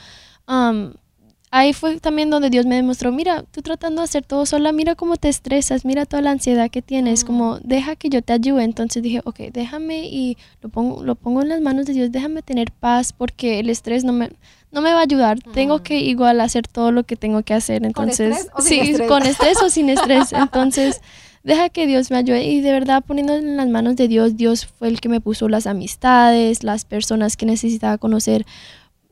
um, 0.48 0.94
ahí 1.54 1.72
fue 1.72 2.00
también 2.00 2.32
donde 2.32 2.50
Dios 2.50 2.66
me 2.66 2.76
demostró, 2.76 3.12
mira, 3.12 3.44
tú 3.52 3.62
tratando 3.62 4.02
de 4.02 4.06
hacer 4.06 4.26
todo 4.26 4.48
sola, 4.48 4.72
mira 4.72 4.96
cómo 4.96 5.18
te 5.18 5.30
estresas, 5.30 5.86
mira 5.86 6.08
toda 6.08 6.24
la 6.24 6.32
ansiedad 6.32 6.72
que 6.72 6.82
tienes, 6.82 7.24
como 7.24 7.60
deja 7.60 7.96
que 7.96 8.10
yo 8.10 8.24
te 8.24 8.34
ayude. 8.34 8.64
Entonces 8.64 9.04
dije, 9.04 9.22
ok, 9.24 9.40
déjame 9.54 10.08
y 10.08 10.36
lo 10.64 10.70
pongo, 10.70 11.04
lo 11.04 11.14
pongo 11.14 11.44
en 11.44 11.50
las 11.50 11.62
manos 11.62 11.86
de 11.86 11.94
Dios, 11.94 12.12
déjame 12.12 12.42
tener 12.42 12.72
paz 12.72 13.14
porque 13.14 13.60
el 13.60 13.70
estrés 13.70 14.04
no 14.04 14.14
me, 14.14 14.32
no 14.72 14.82
me 14.82 14.94
va 14.94 15.00
a 15.00 15.04
ayudar. 15.04 15.40
Tengo 15.54 15.84
que 15.84 16.00
igual 16.00 16.42
hacer 16.42 16.68
todo 16.68 16.92
lo 16.92 17.04
que 17.04 17.16
tengo 17.16 17.44
que 17.44 17.54
hacer. 17.54 17.86
Entonces, 17.86 18.50
¿Con 18.52 18.66
sí, 18.66 18.80
estrés? 18.80 19.08
con 19.08 19.24
estrés 19.24 19.62
o 19.62 19.70
sin 19.70 19.90
estrés. 19.90 20.34
Entonces, 20.34 21.02
deja 21.44 21.70
que 21.70 21.86
Dios 21.86 22.10
me 22.10 22.18
ayude 22.18 22.46
y 22.46 22.62
de 22.62 22.72
verdad 22.72 23.04
poniendo 23.06 23.36
en 23.36 23.58
las 23.58 23.68
manos 23.68 23.96
de 23.96 24.08
Dios, 24.08 24.38
Dios 24.38 24.66
fue 24.66 24.88
el 24.88 25.00
que 25.00 25.08
me 25.08 25.22
puso 25.22 25.48
las 25.50 25.68
amistades, 25.68 26.64
las 26.64 26.84
personas 26.84 27.38
que 27.38 27.46
necesitaba 27.46 28.00
conocer 28.00 28.44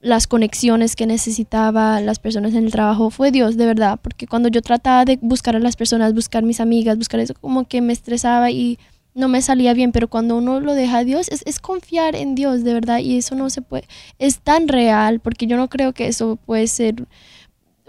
las 0.01 0.25
conexiones 0.25 0.95
que 0.95 1.05
necesitaba 1.05 2.01
las 2.01 2.19
personas 2.19 2.53
en 2.53 2.65
el 2.65 2.71
trabajo 2.71 3.11
fue 3.11 3.31
Dios, 3.31 3.55
de 3.55 3.67
verdad, 3.67 3.99
porque 4.01 4.25
cuando 4.27 4.49
yo 4.49 4.61
trataba 4.61 5.05
de 5.05 5.19
buscar 5.21 5.55
a 5.55 5.59
las 5.59 5.75
personas, 5.75 6.13
buscar 6.13 6.43
mis 6.43 6.59
amigas, 6.59 6.97
buscar 6.97 7.19
eso, 7.19 7.35
como 7.39 7.67
que 7.67 7.81
me 7.81 7.93
estresaba 7.93 8.49
y 8.49 8.79
no 9.13 9.27
me 9.27 9.41
salía 9.41 9.73
bien, 9.73 9.91
pero 9.91 10.07
cuando 10.07 10.37
uno 10.37 10.59
lo 10.59 10.73
deja 10.73 10.99
a 10.99 11.03
Dios, 11.03 11.29
es, 11.29 11.43
es 11.45 11.59
confiar 11.59 12.15
en 12.15 12.33
Dios, 12.33 12.63
de 12.63 12.73
verdad, 12.73 12.99
y 12.99 13.17
eso 13.17 13.35
no 13.35 13.49
se 13.49 13.61
puede, 13.61 13.87
es 14.17 14.39
tan 14.39 14.67
real, 14.67 15.19
porque 15.19 15.45
yo 15.45 15.55
no 15.55 15.69
creo 15.69 15.93
que 15.93 16.07
eso 16.07 16.37
puede 16.37 16.65
ser, 16.67 17.05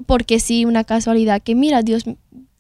porque 0.05 0.39
sí, 0.39 0.67
una 0.67 0.85
casualidad, 0.85 1.41
que 1.41 1.55
mira, 1.55 1.83
Dios, 1.83 2.05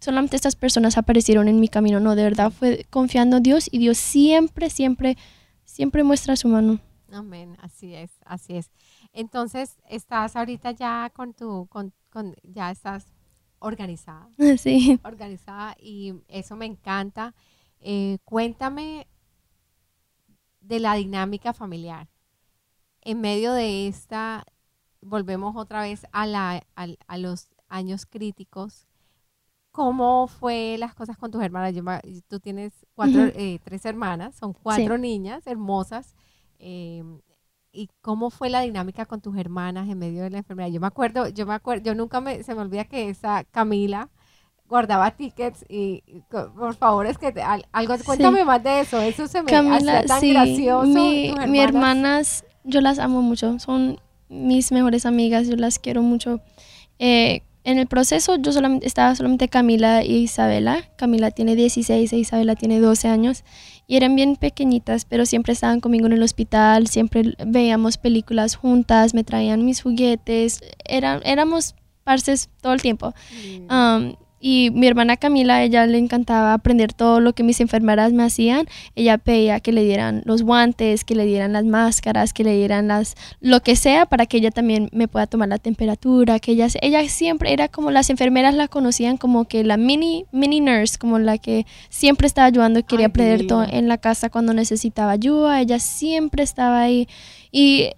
solamente 0.01 0.37
estas 0.37 0.57
personas 0.57 0.97
aparecieron 0.97 1.47
en 1.49 1.61
mi 1.61 1.69
camino, 1.69 2.01
no, 2.01 2.15
de 2.15 2.23
verdad 2.23 2.51
fue 2.51 2.87
confiando 2.88 3.37
en 3.37 3.43
Dios 3.43 3.69
y 3.71 3.79
Dios 3.79 3.99
siempre, 3.99 4.71
siempre, 4.71 5.19
siempre 5.65 6.05
muestra 6.05 6.37
su 6.37 6.49
mano. 6.49 6.81
Amén, 7.12 7.59
así 7.61 7.95
es, 7.95 8.11
así 8.25 8.55
es. 8.57 8.71
Entonces, 9.12 9.79
estás 9.88 10.37
ahorita 10.37 10.70
ya 10.72 11.11
con 11.14 11.35
tu, 11.35 11.66
con, 11.68 11.92
ya 12.42 12.70
estás 12.70 13.07
organizada. 13.59 14.29
Sí. 14.59 14.98
Organizada 15.05 15.77
y 15.79 16.14
eso 16.29 16.57
me 16.57 16.66
encanta. 16.66 17.35
Eh, 17.81 18.18
cuéntame 18.25 19.07
de 20.61 20.81
la 20.81 20.94
dinámica 20.94 21.53
familiar. 21.53 22.09
En 23.01 23.20
medio 23.20 23.53
de 23.53 23.88
esta, 23.88 24.44
volvemos 25.01 25.57
otra 25.57 25.83
vez 25.83 26.07
a, 26.12 26.27
la, 26.27 26.62
a, 26.77 27.18
los 27.18 27.48
años 27.68 28.07
críticos. 28.07 28.87
¿Cómo 29.72 30.29
fue 30.29 30.77
las 30.79 30.94
cosas 30.94 31.16
con 31.16 31.31
tus 31.31 31.42
hermanas? 31.42 31.75
tú 32.29 32.38
tienes 32.38 32.87
cuatro, 32.94 33.22
eh, 33.35 33.59
tres 33.64 33.85
hermanas, 33.85 34.37
son 34.37 34.53
cuatro 34.53 34.98
niñas 34.98 35.46
hermosas. 35.46 36.14
Eh, 36.59 37.03
y 37.73 37.89
cómo 38.03 38.31
fue 38.31 38.51
la 38.51 38.61
dinámica 38.61 39.07
con 39.07 39.21
tus 39.21 39.37
hermanas 39.37 39.89
en 39.89 39.99
medio 39.99 40.23
de 40.23 40.31
la 40.31 40.39
enfermedad. 40.39 40.69
Yo 40.69 40.81
me 40.81 40.87
acuerdo, 40.87 41.29
yo 41.29 41.47
me 41.47 41.55
acuerdo, 41.55 41.85
yo 41.85 41.95
nunca 41.95 42.21
me, 42.21 42.43
se 42.43 42.55
me 42.55 42.61
olvida 42.61 42.85
que 42.85 43.09
esa 43.09 43.45
Camila 43.45 44.11
guardaba 44.69 45.11
tickets 45.11 45.65
y, 45.69 46.03
por 46.31 46.75
favor 46.77 47.07
es 47.07 47.19
que 47.19 47.33
algo, 47.73 47.95
cuéntame 48.05 48.45
más 48.45 48.63
de 48.63 48.81
eso, 48.81 49.01
eso 49.01 49.27
se 49.27 49.43
me 49.43 49.51
Camila, 49.51 49.99
hacía 49.99 50.07
tan 50.07 50.21
sí, 50.21 50.33
gracioso. 50.33 50.87
Mi, 50.87 51.35
mis 51.47 51.63
hermanas, 51.63 52.45
yo 52.65 52.81
las 52.81 52.99
amo 52.99 53.21
mucho, 53.21 53.59
son 53.59 54.01
mis 54.29 54.73
mejores 54.73 55.05
amigas, 55.05 55.47
yo 55.47 55.57
las 55.57 55.79
quiero 55.79 56.03
mucho. 56.03 56.41
Eh, 56.99 57.43
en 57.64 57.79
el 57.79 57.87
proceso 57.87 58.37
yo 58.37 58.53
solamente 58.53 58.87
estaba 58.87 59.14
solamente 59.14 59.48
Camila 59.48 60.05
y 60.05 60.16
Isabela. 60.16 60.88
Camila 60.96 61.31
tiene 61.31 61.55
16 61.55 62.12
e 62.12 62.18
Isabela 62.18 62.57
tiene 62.57 62.81
12 62.81 63.09
años 63.09 63.44
y 63.87 63.96
eran 63.96 64.16
bien 64.16 64.37
pequeñitas, 64.37 65.05
pero 65.05 65.27
siempre 65.27 65.53
estaban 65.53 65.81
conmigo 65.81 66.07
en 66.07 66.12
el 66.12 66.22
hospital, 66.22 66.88
siempre 66.88 67.35
veíamos 67.46 67.98
películas 67.98 68.57
juntas, 68.57 69.14
me 69.14 69.25
traían 69.25 69.64
mis 69.64 69.83
juguetes, 69.83 70.61
eran, 70.85 71.20
éramos 71.25 71.75
parces 72.05 72.51
todo 72.61 72.72
el 72.72 72.83
tiempo. 72.83 73.14
Um, 73.70 74.14
y 74.45 74.71
mi 74.73 74.89
hermana 74.89 75.17
Camila, 75.17 75.63
ella 75.63 75.87
le 75.87 75.99
encantaba 75.99 76.53
aprender 76.53 76.93
todo 76.93 77.21
lo 77.21 77.33
que 77.33 77.45
mis 77.45 77.61
enfermeras 77.61 78.13
me 78.13 78.25
hacían. 78.25 78.67
Ella 78.97 79.17
pedía 79.17 79.61
que 79.61 79.71
le 79.71 79.85
dieran 79.85 80.23
los 80.25 80.43
guantes, 80.43 81.05
que 81.05 81.15
le 81.15 81.25
dieran 81.25 81.53
las 81.53 81.65
máscaras, 81.65 82.33
que 82.33 82.43
le 82.43 82.57
dieran 82.57 82.89
las 82.89 83.15
lo 83.41 83.61
que 83.61 83.77
sea 83.77 84.05
para 84.05 84.27
que 84.27 84.39
ella 84.39 84.51
también 84.51 84.89
me 84.93 85.07
pueda 85.07 85.29
tomar 85.29 85.49
la 85.49 85.59
temperatura, 85.59 86.41
que 86.41 86.51
ella 86.53 86.67
ella 86.81 87.09
siempre 87.09 87.53
era 87.53 87.69
como 87.69 87.93
las 87.93 88.11
enfermeras 88.11 88.57
la 88.57 88.67
conocían 88.67 89.17
como 89.17 89.45
que 89.45 89.63
la 89.63 89.77
mini 89.77 90.25
mini 90.33 90.61
nurse, 90.61 90.99
como 90.99 91.21
la 91.21 91.39
que 91.39 91.65
siempre 91.89 92.27
estaba 92.27 92.49
ayudando 92.49 92.81
y 92.81 92.83
quería 92.83 93.07
aprender 93.07 93.47
todo 93.47 93.63
en 93.63 93.87
la 93.87 93.99
casa 93.99 94.29
cuando 94.29 94.55
necesitaba 94.55 95.13
ayuda, 95.13 95.61
ella 95.61 95.79
siempre 95.79 96.43
estaba 96.43 96.81
ahí. 96.81 97.07
Y 97.53 97.91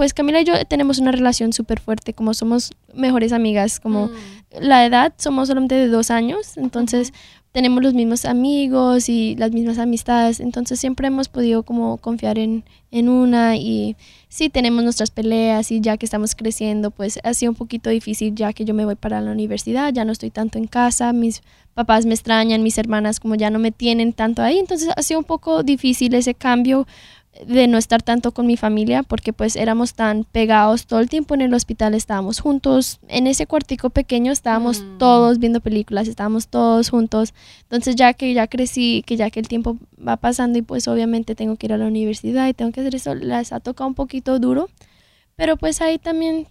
pues 0.00 0.14
Camila 0.14 0.40
y 0.40 0.44
yo 0.44 0.54
tenemos 0.64 0.98
una 0.98 1.12
relación 1.12 1.52
súper 1.52 1.78
fuerte, 1.78 2.14
como 2.14 2.32
somos 2.32 2.72
mejores 2.94 3.34
amigas, 3.34 3.80
como 3.80 4.06
Mm. 4.06 4.62
la 4.62 4.86
edad 4.86 5.12
somos 5.18 5.48
solamente 5.48 5.74
de 5.74 5.88
dos 5.88 6.10
años, 6.10 6.56
entonces 6.56 7.12
tenemos 7.52 7.82
los 7.82 7.92
mismos 7.92 8.24
amigos 8.24 9.10
y 9.10 9.36
las 9.36 9.52
mismas 9.52 9.76
amistades, 9.76 10.40
entonces 10.40 10.80
siempre 10.80 11.08
hemos 11.08 11.28
podido 11.28 11.64
como 11.64 11.98
confiar 11.98 12.38
en, 12.38 12.64
en 12.90 13.10
una 13.10 13.56
y 13.56 13.94
sí 14.30 14.48
tenemos 14.48 14.84
nuestras 14.84 15.10
peleas 15.10 15.70
y 15.70 15.82
ya 15.82 15.98
que 15.98 16.06
estamos 16.06 16.34
creciendo, 16.34 16.90
pues 16.90 17.18
ha 17.22 17.34
sido 17.34 17.52
un 17.52 17.56
poquito 17.56 17.90
difícil 17.90 18.34
ya 18.34 18.54
que 18.54 18.64
yo 18.64 18.72
me 18.72 18.86
voy 18.86 18.94
para 18.94 19.20
la 19.20 19.32
universidad, 19.32 19.92
ya 19.92 20.06
no 20.06 20.12
estoy 20.12 20.30
tanto 20.30 20.56
en 20.56 20.66
casa, 20.66 21.12
mis 21.12 21.42
papás 21.74 22.06
me 22.06 22.14
extrañan, 22.14 22.62
mis 22.62 22.78
hermanas 22.78 23.20
como 23.20 23.34
ya 23.34 23.50
no 23.50 23.58
me 23.58 23.70
tienen 23.70 24.14
tanto 24.14 24.40
ahí, 24.40 24.58
entonces 24.58 24.88
ha 24.96 25.02
sido 25.02 25.20
un 25.20 25.26
poco 25.26 25.62
difícil 25.62 26.14
ese 26.14 26.34
cambio 26.34 26.86
de 27.46 27.66
no 27.68 27.78
estar 27.78 28.02
tanto 28.02 28.32
con 28.32 28.46
mi 28.46 28.56
familia 28.56 29.02
porque 29.02 29.32
pues 29.32 29.56
éramos 29.56 29.94
tan 29.94 30.24
pegados 30.24 30.86
todo 30.86 31.00
el 31.00 31.08
tiempo 31.08 31.34
en 31.34 31.40
el 31.40 31.54
hospital 31.54 31.94
estábamos 31.94 32.40
juntos 32.40 33.00
en 33.08 33.26
ese 33.26 33.46
cuartico 33.46 33.90
pequeño 33.90 34.32
estábamos 34.32 34.80
Mm. 34.82 34.98
todos 34.98 35.38
viendo 35.38 35.60
películas 35.60 36.08
estábamos 36.08 36.48
todos 36.48 36.90
juntos 36.90 37.34
entonces 37.62 37.96
ya 37.96 38.12
que 38.14 38.32
ya 38.34 38.46
crecí 38.46 39.02
que 39.06 39.16
ya 39.16 39.30
que 39.30 39.40
el 39.40 39.48
tiempo 39.48 39.76
va 40.06 40.16
pasando 40.16 40.58
y 40.58 40.62
pues 40.62 40.86
obviamente 40.88 41.34
tengo 41.34 41.56
que 41.56 41.66
ir 41.66 41.72
a 41.72 41.78
la 41.78 41.86
universidad 41.86 42.48
y 42.48 42.54
tengo 42.54 42.72
que 42.72 42.80
hacer 42.80 42.94
eso 42.94 43.14
les 43.14 43.52
ha 43.52 43.60
tocado 43.60 43.88
un 43.88 43.94
poquito 43.94 44.38
duro 44.38 44.68
pero 45.36 45.56
pues 45.56 45.80
ahí 45.80 45.98
también 45.98 46.46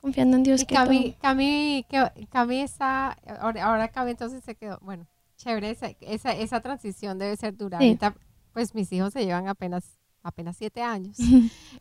confiando 0.00 0.36
en 0.38 0.42
Dios 0.42 0.62
Y 0.62 0.66
que 0.66 0.74
Cami, 0.74 1.10
todo- 1.10 1.20
Cami, 1.20 1.84
que, 1.88 2.10
Cami 2.30 2.60
está, 2.60 3.12
ahora, 3.40 3.64
ahora 3.64 3.88
Cami 3.88 4.12
entonces 4.12 4.42
se 4.42 4.54
quedó, 4.54 4.78
bueno, 4.80 5.06
chévere, 5.36 5.70
esa, 5.70 5.90
esa, 6.00 6.32
esa 6.32 6.60
transición 6.60 7.18
debe 7.18 7.36
ser 7.36 7.54
dura. 7.56 7.78
Sí. 7.78 7.84
Ahorita, 7.84 8.14
pues 8.52 8.74
mis 8.74 8.92
hijos 8.92 9.12
se 9.12 9.24
llevan 9.24 9.48
apenas, 9.48 9.98
apenas 10.22 10.56
siete 10.56 10.82
años. 10.82 11.16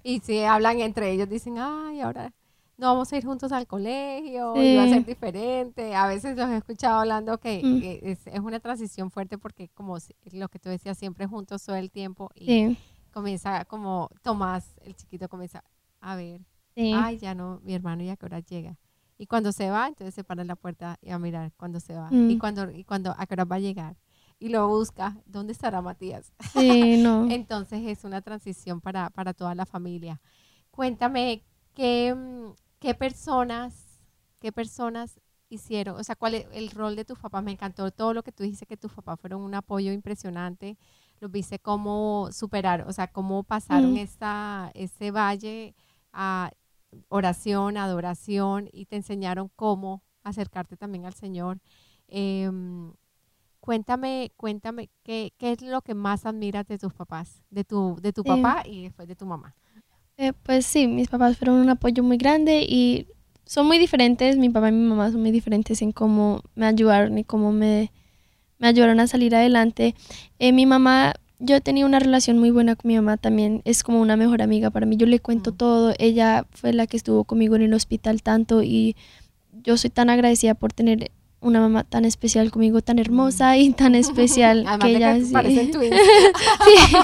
y 0.04 0.20
si 0.20 0.40
hablan 0.44 0.80
entre 0.80 1.12
ellos, 1.12 1.30
dicen, 1.30 1.58
ay, 1.58 2.02
ahora 2.02 2.34
no 2.78 2.88
vamos 2.88 3.12
a 3.12 3.18
ir 3.18 3.26
juntos 3.26 3.52
al 3.52 3.68
colegio, 3.68 4.56
y 4.64 4.76
va 4.76 4.84
a 4.84 4.88
Sí. 4.88 4.94
ser 4.94 5.06
diferente. 5.06 5.96
A 5.96 6.08
veces 6.08 6.38
los 6.38 6.48
he 6.50 6.56
escuchado 6.58 7.00
hablando 7.02 7.38
que, 7.38 7.62
Mm. 7.64 7.80
que 7.80 8.00
es, 8.04 8.26
es 8.26 8.40
una 8.40 8.60
transición 8.62 9.12
fuerte 9.12 9.38
porque 9.38 9.68
como 9.70 9.98
lo 10.32 10.48
que 10.48 10.60
tú 10.60 10.70
decías, 10.70 10.98
siempre 10.98 11.28
juntos 11.28 11.64
todo 11.66 11.76
el 11.76 11.92
tiempo 11.92 12.30
y 12.36 12.46
sí 12.46 12.78
comienza 13.12 13.66
como 13.66 14.10
Tomás, 14.22 14.76
el 14.82 14.96
chiquito 14.96 15.28
comienza 15.28 15.64
a 16.00 16.16
ver 16.16 16.42
sí 16.76 16.94
ay, 16.96 17.18
ya 17.18 17.36
no, 17.36 17.60
mi 17.64 17.74
hermano 17.74 18.04
ya 18.04 18.16
que 18.16 18.26
hora 18.28 18.40
llega. 18.40 18.78
Y 19.18 19.26
cuando 19.28 19.52
se 19.52 19.70
va, 19.70 19.90
entonces 19.90 20.16
se 20.16 20.24
para 20.24 20.42
en 20.44 20.48
la 20.48 20.56
puerta 20.56 20.98
y 21.02 21.10
a 21.10 21.20
mirar 21.20 21.52
cuando 21.58 21.82
se 21.82 21.94
va. 21.96 22.08
Y 22.12 22.36
Mm. 22.36 22.40
cuando, 22.40 22.72
y 22.72 22.86
cuando, 22.86 23.14
a 23.18 23.26
qué 23.28 23.34
hora 23.34 23.44
va 23.44 23.58
a 23.58 23.60
llegar. 23.60 23.98
Y 24.40 24.50
lo 24.50 24.68
busca, 24.68 25.18
¿dónde 25.26 25.54
estará 25.54 25.82
Matías? 25.82 26.34
sí 26.40 26.98
no 26.98 27.26
Entonces 27.30 27.82
es 27.86 28.04
una 28.06 28.22
transición 28.22 28.82
para, 28.82 29.10
para 29.10 29.34
toda 29.34 29.54
la 29.56 29.66
familia. 29.66 30.22
Cuéntame, 30.72 31.44
¿qué, 31.74 32.14
mm, 32.16 32.54
qué 32.80 32.94
personas, 32.96 34.00
qué 34.40 34.52
personas 34.52 35.20
hicieron, 35.50 35.98
o 36.00 36.04
sea, 36.04 36.16
cuál 36.16 36.36
es 36.36 36.48
el 36.54 36.70
rol 36.72 36.96
de 36.96 37.06
tus 37.06 37.20
papás? 37.20 37.44
Me 37.44 37.52
encantó 37.52 37.92
todo 37.92 38.14
lo 38.14 38.24
que 38.24 38.32
tú 38.32 38.44
dijiste, 38.44 38.66
que 38.66 38.78
tus 38.78 38.94
papás 38.94 39.20
fueron 39.20 39.42
un 39.42 39.56
apoyo 39.56 39.92
impresionante. 39.92 40.78
Los 41.20 41.32
viste 41.32 41.60
cómo 41.60 42.30
superar, 42.32 42.86
o 42.88 42.94
sea, 42.94 43.08
cómo 43.08 43.44
pasaron 43.44 43.94
Mm. 43.94 43.98
esta, 43.98 44.72
ese 44.74 45.12
valle 45.12 45.76
a 46.14 46.52
oración, 47.10 47.78
adoración 47.78 48.70
y 48.72 48.86
te 48.86 48.96
enseñaron 48.96 49.50
cómo 49.56 50.04
acercarte 50.24 50.78
también 50.78 51.06
al 51.06 51.14
Señor. 51.14 51.60
Em, 52.08 52.94
cuéntame, 53.74 54.32
cuéntame, 54.36 54.90
¿qué, 55.04 55.32
¿qué 55.38 55.52
es 55.52 55.62
lo 55.62 55.82
que 55.84 55.94
más 55.94 56.26
admiras 56.26 56.68
de 56.68 56.80
tus 56.80 56.92
papás? 56.92 57.44
De 57.52 57.64
tu, 57.64 57.98
de 58.02 58.12
tu 58.12 58.24
Sí. 58.24 58.28
papá 58.30 58.64
y 58.66 58.82
después 58.86 59.08
de 59.08 59.16
tu 59.16 59.28
mamá. 59.28 59.54
Eh, 60.18 60.34
pues 60.42 60.66
sí, 60.66 60.88
mis 60.88 61.08
papás 61.08 61.38
fueron 61.38 61.58
un 61.60 61.70
apoyo 61.70 62.02
muy 62.02 62.18
grande 62.18 62.66
y 62.68 63.06
son 63.46 63.68
muy 63.68 63.78
diferentes. 63.78 64.38
Mi 64.38 64.50
papá 64.50 64.70
y 64.70 64.72
mi 64.72 64.90
mamá 64.90 65.12
son 65.12 65.22
muy 65.22 65.30
diferentes 65.30 65.84
en 65.84 65.92
cómo 65.92 66.42
me 66.56 66.66
ayudaron 66.66 67.16
y 67.20 67.24
cómo 67.24 67.52
me, 67.52 67.92
me 68.58 68.68
ayudaron 68.70 69.00
a 69.02 69.06
salir 69.06 69.36
adelante. 69.36 69.94
Eh, 70.40 70.52
mi 70.52 70.66
mamá, 70.66 71.14
yo 71.38 71.56
he 71.58 71.62
tenido 71.62 71.88
una 71.88 72.00
relación 72.00 72.40
muy 72.40 72.50
buena 72.50 72.76
con 72.76 72.88
mi 72.90 72.96
mamá 72.96 73.18
también. 73.18 73.62
Es 73.66 73.84
como 73.84 74.02
una 74.02 74.18
mejor 74.18 74.42
amiga 74.42 74.72
para 74.72 74.88
mí. 74.88 74.98
Yo 74.98 75.06
le 75.06 75.20
cuento 75.20 75.52
Mm. 75.52 75.58
todo. 75.58 75.94
Ella 76.00 76.48
fue 76.54 76.74
la 76.74 76.88
que 76.88 76.98
estuvo 76.98 77.24
conmigo 77.24 77.56
en 77.56 77.62
el 77.62 77.74
hospital 77.76 78.24
tanto 78.24 78.64
y 78.64 78.96
yo 79.64 79.78
soy 79.78 79.92
tan 79.92 80.10
agradecida 80.10 80.56
por 80.56 80.74
tener 80.74 81.12
una 81.42 81.60
mamá 81.60 81.84
tan 81.84 82.06
especial 82.06 82.52
conmigo, 82.52 82.82
tan 82.82 83.00
hermosa 83.00 83.58
y 83.58 83.72
tan 83.72 83.96
especial 83.96 84.66
Además 84.68 84.88
que 84.88 84.96
ella 84.96 85.16
sí-. 85.16 85.90
Sí, 86.66 86.96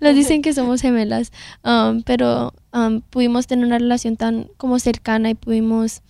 nos 0.00 0.14
dicen 0.14 0.42
que 0.42 0.52
somos 0.52 0.80
gemelas, 0.80 1.32
um, 1.64 2.02
pero 2.02 2.54
um, 2.72 3.00
pudimos 3.02 3.46
tener 3.46 3.66
una 3.66 3.78
relación 3.78 4.16
tan 4.16 4.48
como 4.56 4.78
cercana 4.78 5.30
y 5.30 5.34
pudimos 5.34 6.02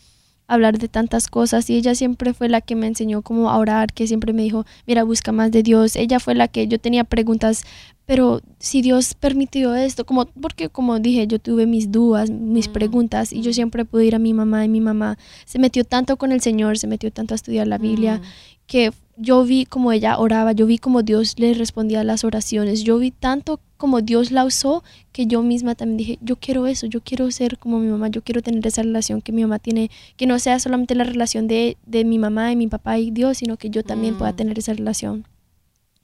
hablar 0.48 0.78
de 0.78 0.88
tantas 0.88 1.28
cosas 1.28 1.68
y 1.70 1.76
ella 1.76 1.94
siempre 1.94 2.32
fue 2.34 2.48
la 2.48 2.60
que 2.60 2.74
me 2.76 2.86
enseñó 2.86 3.22
cómo 3.22 3.50
a 3.50 3.58
orar, 3.58 3.92
que 3.92 4.06
siempre 4.06 4.32
me 4.32 4.42
dijo, 4.42 4.64
mira, 4.86 5.02
busca 5.04 5.32
más 5.32 5.50
de 5.50 5.62
Dios. 5.62 5.96
Ella 5.96 6.20
fue 6.20 6.34
la 6.34 6.48
que 6.48 6.68
yo 6.68 6.78
tenía 6.78 7.04
preguntas, 7.04 7.64
pero 8.04 8.40
si 8.60 8.82
Dios 8.82 9.14
permitió 9.14 9.74
esto, 9.74 10.04
como 10.06 10.26
porque 10.26 10.68
como 10.68 10.98
dije, 11.00 11.26
yo 11.26 11.38
tuve 11.40 11.66
mis 11.66 11.90
dudas, 11.90 12.30
mis 12.30 12.68
Mm, 12.68 12.72
preguntas 12.72 13.32
y 13.32 13.40
yo 13.42 13.52
siempre 13.52 13.84
pude 13.84 14.04
ir 14.06 14.14
a 14.14 14.20
mi 14.20 14.32
mamá 14.34 14.64
y 14.64 14.68
mi 14.68 14.80
mamá 14.80 15.18
se 15.44 15.58
metió 15.58 15.84
tanto 15.84 16.16
con 16.16 16.30
el 16.30 16.40
Señor, 16.40 16.78
se 16.78 16.86
metió 16.86 17.10
tanto 17.10 17.34
a 17.34 17.36
estudiar 17.36 17.66
la 17.66 17.78
Biblia 17.78 18.18
Mm. 18.18 18.22
que 18.68 18.90
yo 19.16 19.44
vi 19.44 19.64
como 19.64 19.92
ella 19.92 20.18
oraba, 20.18 20.52
yo 20.52 20.66
vi 20.66 20.78
como 20.78 21.02
Dios 21.02 21.38
le 21.38 21.54
respondía 21.54 22.00
a 22.00 22.04
las 22.04 22.22
oraciones, 22.22 22.82
yo 22.84 22.98
vi 22.98 23.10
tanto 23.10 23.58
como 23.76 24.00
Dios 24.00 24.30
la 24.30 24.44
usó 24.44 24.82
que 25.12 25.26
yo 25.26 25.42
misma 25.42 25.74
también 25.74 25.96
dije, 25.98 26.18
yo 26.22 26.36
quiero 26.36 26.66
eso, 26.66 26.86
yo 26.86 27.00
quiero 27.00 27.30
ser 27.30 27.58
como 27.58 27.78
mi 27.78 27.88
mamá, 27.88 28.08
yo 28.08 28.22
quiero 28.22 28.42
tener 28.42 28.66
esa 28.66 28.82
relación 28.82 29.20
que 29.22 29.32
mi 29.32 29.42
mamá 29.42 29.58
tiene, 29.58 29.90
que 30.16 30.26
no 30.26 30.38
sea 30.38 30.58
solamente 30.58 30.94
la 30.94 31.04
relación 31.04 31.46
de, 31.48 31.76
de 31.86 32.04
mi 32.04 32.18
mamá 32.18 32.52
y 32.52 32.56
mi 32.56 32.66
papá 32.68 32.98
y 32.98 33.10
Dios, 33.10 33.38
sino 33.38 33.56
que 33.56 33.70
yo 33.70 33.82
también 33.82 34.16
pueda 34.16 34.32
Mm. 34.32 34.36
tener 34.36 34.58
esa 34.58 34.72
relación. 34.74 35.26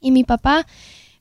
Y 0.00 0.10
mi 0.10 0.24
papá, 0.24 0.66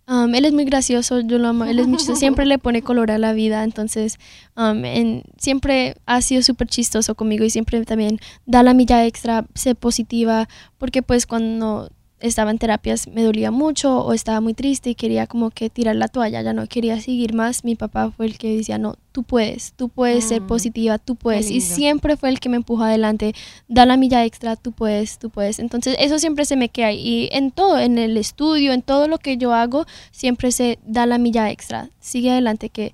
um, 0.08 0.34
él 0.34 0.46
es 0.46 0.54
muy 0.54 0.66
gracioso, 0.66 1.20
yo 1.22 1.38
lo 1.38 1.48
amo, 1.50 1.66
él 1.66 1.80
es 1.80 1.88
muy 1.88 1.98
chistoso, 1.98 2.20
siempre 2.20 2.46
le 2.46 2.58
pone 2.58 2.82
color 2.82 3.12
a 3.12 3.18
la 3.18 3.32
vida, 3.34 3.64
entonces 3.64 4.18
um, 4.58 4.84
en- 4.86 5.24
siempre 5.38 5.96
ha 6.06 6.22
sido 6.22 6.42
súper 6.42 6.68
chistoso 6.68 7.14
conmigo 7.16 7.44
y 7.46 7.50
siempre 7.50 7.84
también 7.86 8.20
da 8.46 8.64
la 8.64 8.74
milla 8.74 9.06
extra, 9.06 9.46
sé 9.54 9.76
positiva, 9.76 10.50
porque 10.78 11.02
pues 11.04 11.26
cuando 11.28 11.92
estaba 12.22 12.52
en 12.52 12.58
terapias 12.58 13.08
me 13.08 13.24
dolía 13.24 13.52
mucho 13.52 14.00
o 14.00 14.14
estaba 14.14 14.42
muy 14.42 14.54
triste 14.54 14.92
y 14.92 14.96
quería 14.96 15.28
como 15.28 15.50
que 15.50 15.70
tirar 15.70 15.96
la 15.96 16.08
toalla, 16.08 16.42
ya 16.42 16.54
no 16.54 16.66
quería 16.68 17.00
seguir 17.02 17.34
más, 17.34 17.64
mi 17.64 17.76
papá 17.76 18.12
fue 18.12 18.26
el 18.28 18.38
que 18.38 18.58
decía, 18.58 18.78
no, 18.78 18.96
tú 19.12 19.24
puedes, 19.24 19.74
tú 19.74 19.90
puedes 19.90 20.26
ser 20.26 20.42
Mm, 20.42 20.48
positiva, 20.48 20.98
tú 20.98 21.16
puedes. 21.16 21.50
Y 21.50 21.62
siempre 21.62 22.18
fue 22.18 22.30
el 22.30 22.40
que 22.40 22.50
me 22.50 22.58
empujó 22.58 22.84
adelante, 22.84 23.34
da 23.68 23.86
la 23.86 23.98
milla 23.98 24.26
extra, 24.26 24.56
tú 24.56 24.72
puedes, 24.72 25.20
tú 25.20 25.30
puedes. 25.30 25.60
Entonces 25.60 25.96
eso 26.00 26.20
siempre 26.20 26.46
se 26.46 26.56
me 26.56 26.70
queda 26.70 26.92
y 26.92 27.30
en 27.32 27.52
todo, 27.52 27.80
en 27.80 27.98
el 27.98 28.18
estudio, 28.18 28.74
en 28.74 28.82
todo 28.82 29.08
lo 29.08 29.18
que 29.18 29.38
yo 29.38 29.54
hago, 29.54 29.86
siempre 30.12 30.52
se 30.52 30.80
da 30.86 31.06
la 31.06 31.18
milla 31.18 31.50
extra, 31.52 31.90
sigue 32.00 32.32
adelante 32.32 32.70
que 32.70 32.94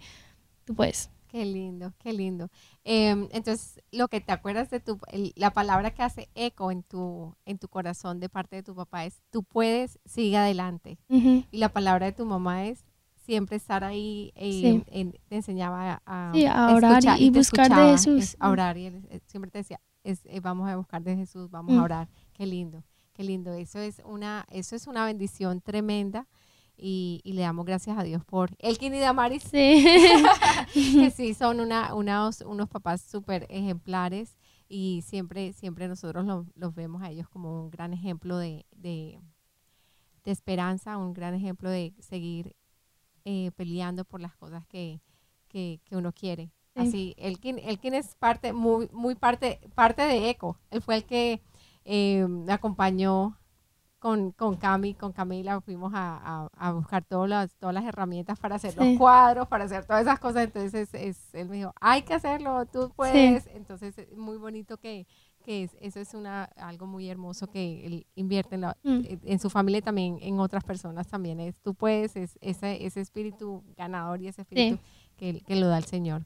tú 0.66 0.74
puedes. 0.74 1.10
Qué 1.32 1.46
lindo, 1.46 1.94
qué 2.02 2.14
lindo. 2.14 2.50
Em, 2.90 3.28
entonces, 3.34 3.82
lo 3.92 4.08
que 4.08 4.22
te 4.22 4.32
acuerdas 4.32 4.70
de 4.70 4.80
tu, 4.80 4.98
el- 5.12 5.34
la 5.36 5.52
palabra 5.52 5.92
que 5.92 6.04
hace 6.04 6.30
eco 6.36 6.72
en 6.72 6.84
tu, 6.84 7.36
en 7.46 7.58
tu 7.58 7.68
corazón 7.68 8.22
de 8.22 8.30
parte 8.30 8.56
de 8.56 8.64
tu 8.64 8.74
papá 8.76 9.04
es, 9.04 9.22
tú 9.30 9.44
puedes, 9.44 10.00
sigue 10.06 10.38
adelante. 10.38 10.98
Y 11.52 11.58
la 11.58 11.68
palabra 11.68 12.06
de 12.06 12.14
tu 12.14 12.26
mamá 12.26 12.66
es 12.66 12.86
siempre 13.26 13.58
estar 13.58 13.84
ahí, 13.84 14.32
eh, 14.36 14.52
Sí. 14.62 14.84
en- 14.88 15.12
te 15.28 15.36
enseñaba 15.36 16.02
a, 16.06 16.32
Sí, 16.34 16.46
a 16.46 16.74
orar 16.74 17.04
y- 17.20 17.26
y 17.26 17.30
buscar 17.30 17.70
de 17.76 17.92
Jesús. 17.92 18.24
es, 18.24 18.38
a 18.40 18.50
orar 18.50 18.78
y 18.78 18.86
él, 18.86 19.06
eh, 19.10 19.20
siempre 19.26 19.52
te 19.52 19.58
decía, 19.58 19.82
es, 20.06 20.22
eh, 20.26 20.40
vamos 20.40 20.70
a 20.70 20.78
buscar 20.78 21.04
de 21.04 21.18
Jesús, 21.18 21.50
vamos 21.52 21.78
a 21.78 21.84
orar. 21.84 22.08
Qué 22.32 22.46
lindo, 22.46 22.86
qué 23.12 23.24
lindo. 23.26 23.52
Eso 23.54 23.80
es 23.80 24.02
una, 24.06 24.46
eso 24.50 24.78
es 24.78 24.88
una 24.88 25.04
bendición 25.04 25.60
tremenda 25.60 26.26
y, 26.78 27.22
y 27.24 27.34
le 27.34 27.42
damos 27.42 27.66
gracias 27.66 27.98
a 27.98 28.04
Dios 28.04 28.24
por 28.26 28.52
Elkin 28.60 28.94
y 28.94 29.00
Damaris 29.00 29.44
Sí. 29.44 29.86
que 30.74 31.12
sí 31.12 31.34
son 31.34 31.60
una, 31.60 31.94
unos, 31.96 32.42
unos 32.42 32.70
papás 32.70 33.02
súper 33.02 33.46
ejemplares 33.50 34.38
y 34.70 35.04
siempre, 35.06 35.54
siempre 35.54 35.88
nosotros 35.88 36.26
lo- 36.26 36.46
los 36.56 36.76
vemos 36.76 37.02
a 37.02 37.10
ellos 37.10 37.28
como 37.30 37.62
un 37.64 37.70
gran 37.72 37.94
ejemplo 37.94 38.38
de, 38.38 38.66
de, 38.76 39.20
de 40.24 40.32
esperanza, 40.32 40.98
un 40.98 41.14
gran 41.14 41.34
ejemplo 41.34 41.70
de 41.70 41.94
seguir 42.00 42.56
eh, 43.26 43.52
peleando 43.56 44.06
por 44.06 44.22
las 44.22 44.36
cosas 44.36 44.66
que, 44.68 45.02
que, 45.48 45.80
que 45.86 45.96
uno 45.98 46.12
quiere. 46.14 46.52
Sí. 46.76 46.82
Así, 46.82 47.14
Elkin, 47.18 47.58
Elkin 47.60 47.94
es 47.96 48.14
parte, 48.16 48.54
muy, 48.54 48.88
muy 48.94 49.16
parte, 49.16 49.60
parte 49.74 50.04
de 50.04 50.30
ECO. 50.30 50.60
Él 50.70 50.82
fue 50.82 50.98
el 50.98 51.06
que 51.06 51.42
eh, 51.86 52.28
acompañó 52.50 53.36
con, 54.00 54.32
con 54.32 54.56
Cami, 54.58 54.94
con 54.94 55.12
Camila, 55.12 55.60
fuimos 55.62 55.92
a, 55.96 56.18
a- 56.24 56.50
a 56.56 56.72
buscar 56.72 57.04
todas 57.04 57.28
las, 57.30 57.56
todas 57.56 57.74
las 57.74 57.84
herramientas 57.84 58.40
para 58.40 58.56
hacer 58.58 58.72
Sí. 58.74 58.78
los 58.80 58.98
cuadros, 58.98 59.48
para 59.48 59.66
hacer 59.66 59.86
todas 59.86 60.04
esas 60.04 60.20
cosas. 60.20 60.44
Entonces, 60.44 60.94
es, 60.94 61.34
él 61.34 61.50
me 61.50 61.58
dijo, 61.58 61.74
hay 61.82 62.04
que 62.04 62.14
hacerlo, 62.14 62.66
tú 62.68 62.92
puedes. 62.96 63.48
Entonces, 63.48 63.98
es 63.98 64.16
muy 64.18 64.38
bonito 64.38 64.78
que, 64.78 65.08
que 65.44 65.64
es- 65.64 65.76
eso 65.80 66.00
es 66.00 66.14
una, 66.14 66.44
algo 66.58 66.86
muy 66.86 67.10
hermoso 67.10 67.48
que 67.48 67.86
él 67.86 68.06
invierte 68.16 68.56
en, 68.56 68.62
la- 68.62 68.78
Mm. 68.84 69.02
en 69.24 69.40
su 69.40 69.50
familia 69.50 69.80
y 69.80 69.82
también 69.82 70.20
en 70.22 70.40
otras 70.40 70.64
personas 70.64 71.08
también. 71.08 71.40
Es, 71.40 71.60
tú 71.62 71.74
puedes, 71.74 72.16
es 72.16 72.38
ese, 72.42 72.86
ese 72.86 73.02
espíritu 73.02 73.64
ganador 73.76 74.22
y 74.22 74.28
ese 74.28 74.42
espíritu 74.44 74.80
que, 75.16 75.42
que 75.42 75.56
lo 75.56 75.68
da 75.68 75.78
el 75.80 75.86
Señor. 75.86 76.26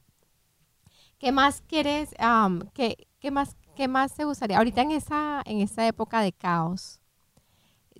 ¿Qué 1.18 1.30
más 1.32 1.62
quieres, 1.62 2.14
um, 2.20 2.60
qué, 2.74 3.06
qué, 3.20 3.30
más, 3.30 3.56
qué 3.76 3.86
más 3.88 4.14
te 4.14 4.24
gustaría? 4.24 4.58
Ahorita 4.58 4.82
en 4.82 4.90
esa, 4.90 5.40
en 5.46 5.60
esa 5.60 5.86
época 5.86 6.20
de 6.20 6.32
caos, 6.32 7.00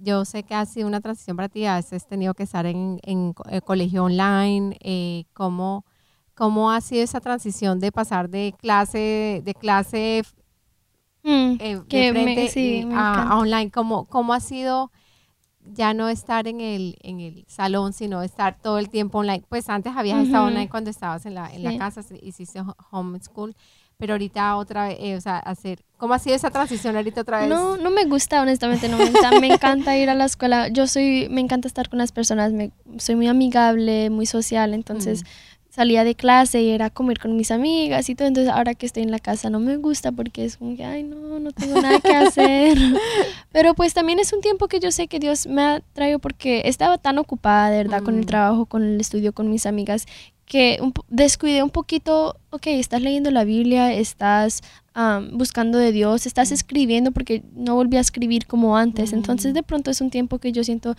yo 0.02 0.24
sé 0.24 0.42
que 0.42 0.54
ha 0.54 0.66
sido 0.66 0.88
una 0.88 1.00
transición 1.00 1.36
para 1.36 1.48
ti, 1.48 1.64
has 1.66 1.88
tenido 2.06 2.34
que 2.34 2.42
estar 2.42 2.66
en, 2.66 2.98
en, 3.02 3.34
el 3.50 3.62
colegio 3.62 4.04
online, 4.04 4.76
eh, 4.80 5.24
¿cómo, 5.32 5.84
¿cómo 6.34 6.70
ha 6.72 6.80
sido 6.80 7.02
esa 7.04 7.20
transición 7.20 7.78
de 7.78 7.92
pasar 7.92 8.28
de 8.28 8.54
clase, 8.58 9.42
de 9.44 9.54
clase 9.54 10.22
Mm, 11.24 11.56
eh, 11.60 11.76
de 11.76 11.84
que 11.88 12.12
me- 12.12 12.24
frente 12.24 12.48
sí, 12.48 12.80
y 12.80 12.84
me 12.86 12.94
a, 12.96 13.38
online? 13.38 13.70
¿Cómo, 13.70 14.06
¿Cómo 14.06 14.32
ha 14.34 14.40
sido 14.40 14.90
ya 15.64 15.94
no 15.94 16.08
estar 16.08 16.48
en 16.48 16.60
el, 16.60 16.96
en 17.02 17.20
el 17.20 17.44
salón, 17.46 17.92
sino 17.92 18.22
estar 18.22 18.58
todo 18.60 18.78
el 18.78 18.88
tiempo 18.88 19.18
online? 19.18 19.44
Pues 19.48 19.68
antes 19.68 19.92
habías 19.96 20.24
estado 20.26 20.46
online 20.46 20.68
cuando 20.68 20.90
estabas 20.90 21.24
en 21.26 21.34
la, 21.34 21.52
en 21.54 21.62
la 21.62 21.78
casa, 21.78 22.02
hiciste 22.20 22.60
ho- 22.60 22.76
homeschool, 22.90 23.54
pero 24.02 24.14
ahorita 24.14 24.56
otra 24.56 24.88
vez, 24.88 24.96
eh, 25.00 25.14
o 25.14 25.20
sea, 25.20 25.38
hacer, 25.38 25.78
¿cómo 25.96 26.12
ha 26.12 26.18
sido 26.18 26.34
esa 26.34 26.50
transición 26.50 26.96
ahorita 26.96 27.20
otra 27.20 27.38
vez? 27.38 27.48
No, 27.48 27.76
no 27.76 27.88
me 27.92 28.04
gusta, 28.06 28.42
honestamente, 28.42 28.88
no 28.88 28.96
me 28.98 29.08
gusta. 29.08 29.30
Me 29.38 29.46
encanta 29.46 29.96
ir 29.96 30.10
a 30.10 30.14
la 30.16 30.24
escuela. 30.24 30.66
Yo 30.66 30.88
soy, 30.88 31.28
me 31.30 31.40
encanta 31.40 31.68
estar 31.68 31.88
con 31.88 32.00
las 32.00 32.10
personas, 32.10 32.52
me, 32.52 32.72
soy 32.98 33.14
muy 33.14 33.28
amigable, 33.28 34.10
muy 34.10 34.26
social, 34.26 34.74
entonces 34.74 35.22
Mm. 35.22 35.26
salía 35.74 36.02
de 36.02 36.16
clase 36.16 36.60
y 36.62 36.70
era 36.70 36.90
comer 36.90 37.20
con 37.20 37.36
mis 37.36 37.52
amigas 37.52 38.08
y 38.08 38.16
todo. 38.16 38.26
Entonces 38.26 38.52
ahora 38.52 38.74
que 38.74 38.86
estoy 38.86 39.04
en 39.04 39.12
la 39.12 39.20
casa 39.20 39.50
no 39.50 39.60
me 39.60 39.76
gusta 39.76 40.10
porque 40.10 40.44
es 40.46 40.56
como 40.56 40.76
que, 40.76 40.84
ay, 40.84 41.04
no, 41.04 41.38
no 41.38 41.52
tengo 41.52 41.80
nada 41.80 42.00
que 42.00 42.12
hacer. 42.12 42.76
Pero 43.52 43.74
pues 43.74 43.94
también 43.94 44.18
es 44.18 44.32
un 44.32 44.40
tiempo 44.40 44.66
que 44.66 44.80
yo 44.80 44.90
sé 44.90 45.06
que 45.06 45.20
Dios 45.20 45.46
me 45.46 45.62
ha 45.62 45.80
traído 45.92 46.18
porque 46.18 46.62
estaba 46.64 46.98
tan 46.98 47.18
ocupada, 47.18 47.70
de 47.70 47.76
verdad, 47.78 48.02
con 48.02 48.16
Mm. 48.16 48.18
el 48.18 48.26
trabajo, 48.26 48.66
con 48.66 48.82
el 48.82 49.00
estudio, 49.00 49.32
con 49.32 49.48
mis 49.48 49.64
amigas, 49.64 50.06
que 50.52 50.78
un 50.82 50.92
descuidé 51.08 51.62
un 51.62 51.70
poquito, 51.70 52.36
ok, 52.50 52.66
estás 52.66 53.00
leyendo 53.00 53.30
la 53.30 53.44
Biblia, 53.44 53.90
estás 53.94 54.60
buscando 55.32 55.78
de 55.78 55.92
Dios, 55.92 56.26
estás 56.26 56.50
Mm. 56.50 56.54
escribiendo 56.54 57.10
porque 57.12 57.42
no 57.54 57.74
volví 57.74 57.96
a 57.96 58.00
escribir 58.00 58.46
como 58.46 58.76
antes. 58.76 59.12
Mm. 59.12 59.16
Entonces 59.16 59.54
de 59.54 59.62
pronto 59.62 59.90
es 59.90 60.02
un 60.02 60.10
tiempo 60.10 60.38
que 60.38 60.52
yo 60.52 60.62
siento, 60.62 60.94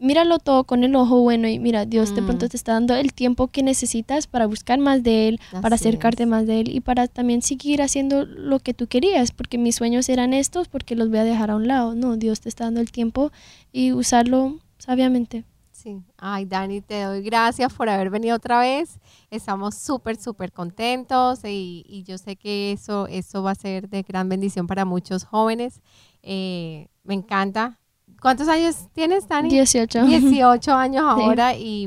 míralo 0.00 0.40
todo 0.40 0.64
con 0.64 0.82
el 0.82 0.96
ojo 0.96 1.20
bueno 1.20 1.46
y 1.46 1.60
mira, 1.60 1.86
Dios 1.86 2.16
de 2.16 2.22
pronto 2.22 2.46
Mm. 2.46 2.48
te 2.48 2.56
está 2.56 2.72
dando 2.72 2.96
el 2.96 3.12
tiempo 3.12 3.46
que 3.46 3.62
necesitas 3.62 4.26
para 4.26 4.46
buscar 4.46 4.80
más 4.80 5.04
de 5.04 5.28
Él, 5.28 5.40
para 5.62 5.76
acercarte 5.76 6.24
es. 6.24 6.28
más 6.28 6.44
de 6.48 6.60
Él 6.62 6.68
y 6.74 6.80
para 6.80 7.06
también 7.06 7.42
seguir 7.42 7.82
haciendo 7.82 8.24
lo 8.26 8.58
que 8.58 8.74
tú 8.74 8.88
querías, 8.88 9.30
porque 9.30 9.56
mis 9.56 9.76
sueños 9.76 10.08
eran 10.08 10.34
estos, 10.34 10.66
porque 10.66 10.96
los 10.96 11.10
voy 11.10 11.18
a 11.20 11.24
dejar 11.24 11.52
a 11.52 11.54
un 11.56 11.68
lado. 11.68 11.94
No, 11.94 12.16
Dios 12.16 12.40
te 12.40 12.48
está 12.48 12.64
dando 12.64 12.80
el 12.80 12.90
tiempo 12.90 13.30
y 13.72 13.92
usarlo 13.92 14.58
sabiamente. 14.78 15.44
Sí. 15.76 16.00
Ay, 16.16 16.46
Dani, 16.46 16.80
te 16.80 17.02
doy 17.02 17.20
gracias 17.22 17.72
por 17.74 17.88
haber 17.88 18.08
venido 18.08 18.34
otra 18.36 18.60
vez. 18.60 18.98
Estamos 19.30 19.74
súper, 19.74 20.16
súper 20.16 20.50
contentos 20.52 21.40
y, 21.44 21.84
y 21.86 22.02
yo 22.04 22.16
sé 22.16 22.36
que 22.36 22.72
eso, 22.72 23.06
eso 23.08 23.42
va 23.42 23.50
a 23.50 23.54
ser 23.54 23.88
de 23.90 24.02
gran 24.02 24.28
bendición 24.28 24.66
para 24.66 24.84
muchos 24.86 25.24
jóvenes. 25.24 25.80
Eh, 26.22 26.88
me 27.04 27.14
encanta. 27.14 27.78
¿Cuántos 28.22 28.48
años 28.48 28.88
tienes, 28.94 29.28
Dani? 29.28 29.50
18. 29.50 30.06
18 30.06 30.72
años 30.74 31.04
Sí. 31.16 31.22
ahora 31.22 31.54
y, 31.54 31.86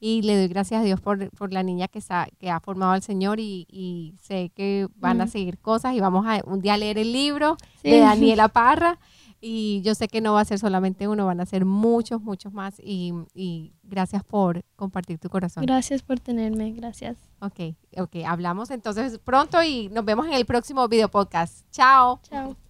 y 0.00 0.22
le 0.22 0.36
doy 0.36 0.48
gracias 0.48 0.80
a 0.80 0.84
Dios 0.84 1.00
por, 1.00 1.30
por 1.30 1.52
la 1.52 1.62
niña 1.62 1.86
que, 1.86 2.00
está, 2.00 2.26
que 2.40 2.50
ha 2.50 2.58
formado 2.58 2.92
al 2.92 3.02
Señor 3.02 3.38
y, 3.38 3.66
y 3.70 4.14
sé 4.20 4.50
que 4.54 4.88
van 4.96 5.20
a 5.20 5.28
seguir 5.28 5.58
cosas 5.58 5.94
y 5.94 6.00
vamos 6.00 6.26
a 6.26 6.40
un 6.44 6.60
día 6.60 6.74
a 6.74 6.76
leer 6.78 6.98
el 6.98 7.12
libro 7.12 7.56
Sí. 7.82 7.90
de 7.90 8.00
Daniela 8.00 8.48
Parra 8.48 8.98
y 9.40 9.82
yo 9.82 9.94
sé 9.94 10.08
que 10.08 10.20
no 10.20 10.32
va 10.32 10.40
a 10.40 10.44
ser 10.44 10.58
solamente 10.58 11.08
uno, 11.08 11.26
van 11.26 11.40
a 11.40 11.46
ser 11.46 11.64
muchos, 11.64 12.20
muchos 12.20 12.52
más 12.52 12.80
y, 12.82 13.12
y 13.34 13.72
gracias 13.82 14.24
por 14.24 14.64
compartir 14.76 15.18
tu 15.18 15.28
corazón. 15.28 15.64
Gracias 15.64 16.02
por 16.02 16.20
tenerme, 16.20 16.72
gracias. 16.72 17.16
Ok, 17.40 17.74
ok, 17.96 18.16
hablamos 18.26 18.70
entonces 18.70 19.18
pronto 19.18 19.62
y 19.62 19.88
nos 19.90 20.04
vemos 20.04 20.26
en 20.26 20.34
el 20.34 20.44
próximo 20.44 20.88
video 20.88 21.08
podcast. 21.08 21.64
Chao. 21.70 22.20
Chao. 22.28 22.67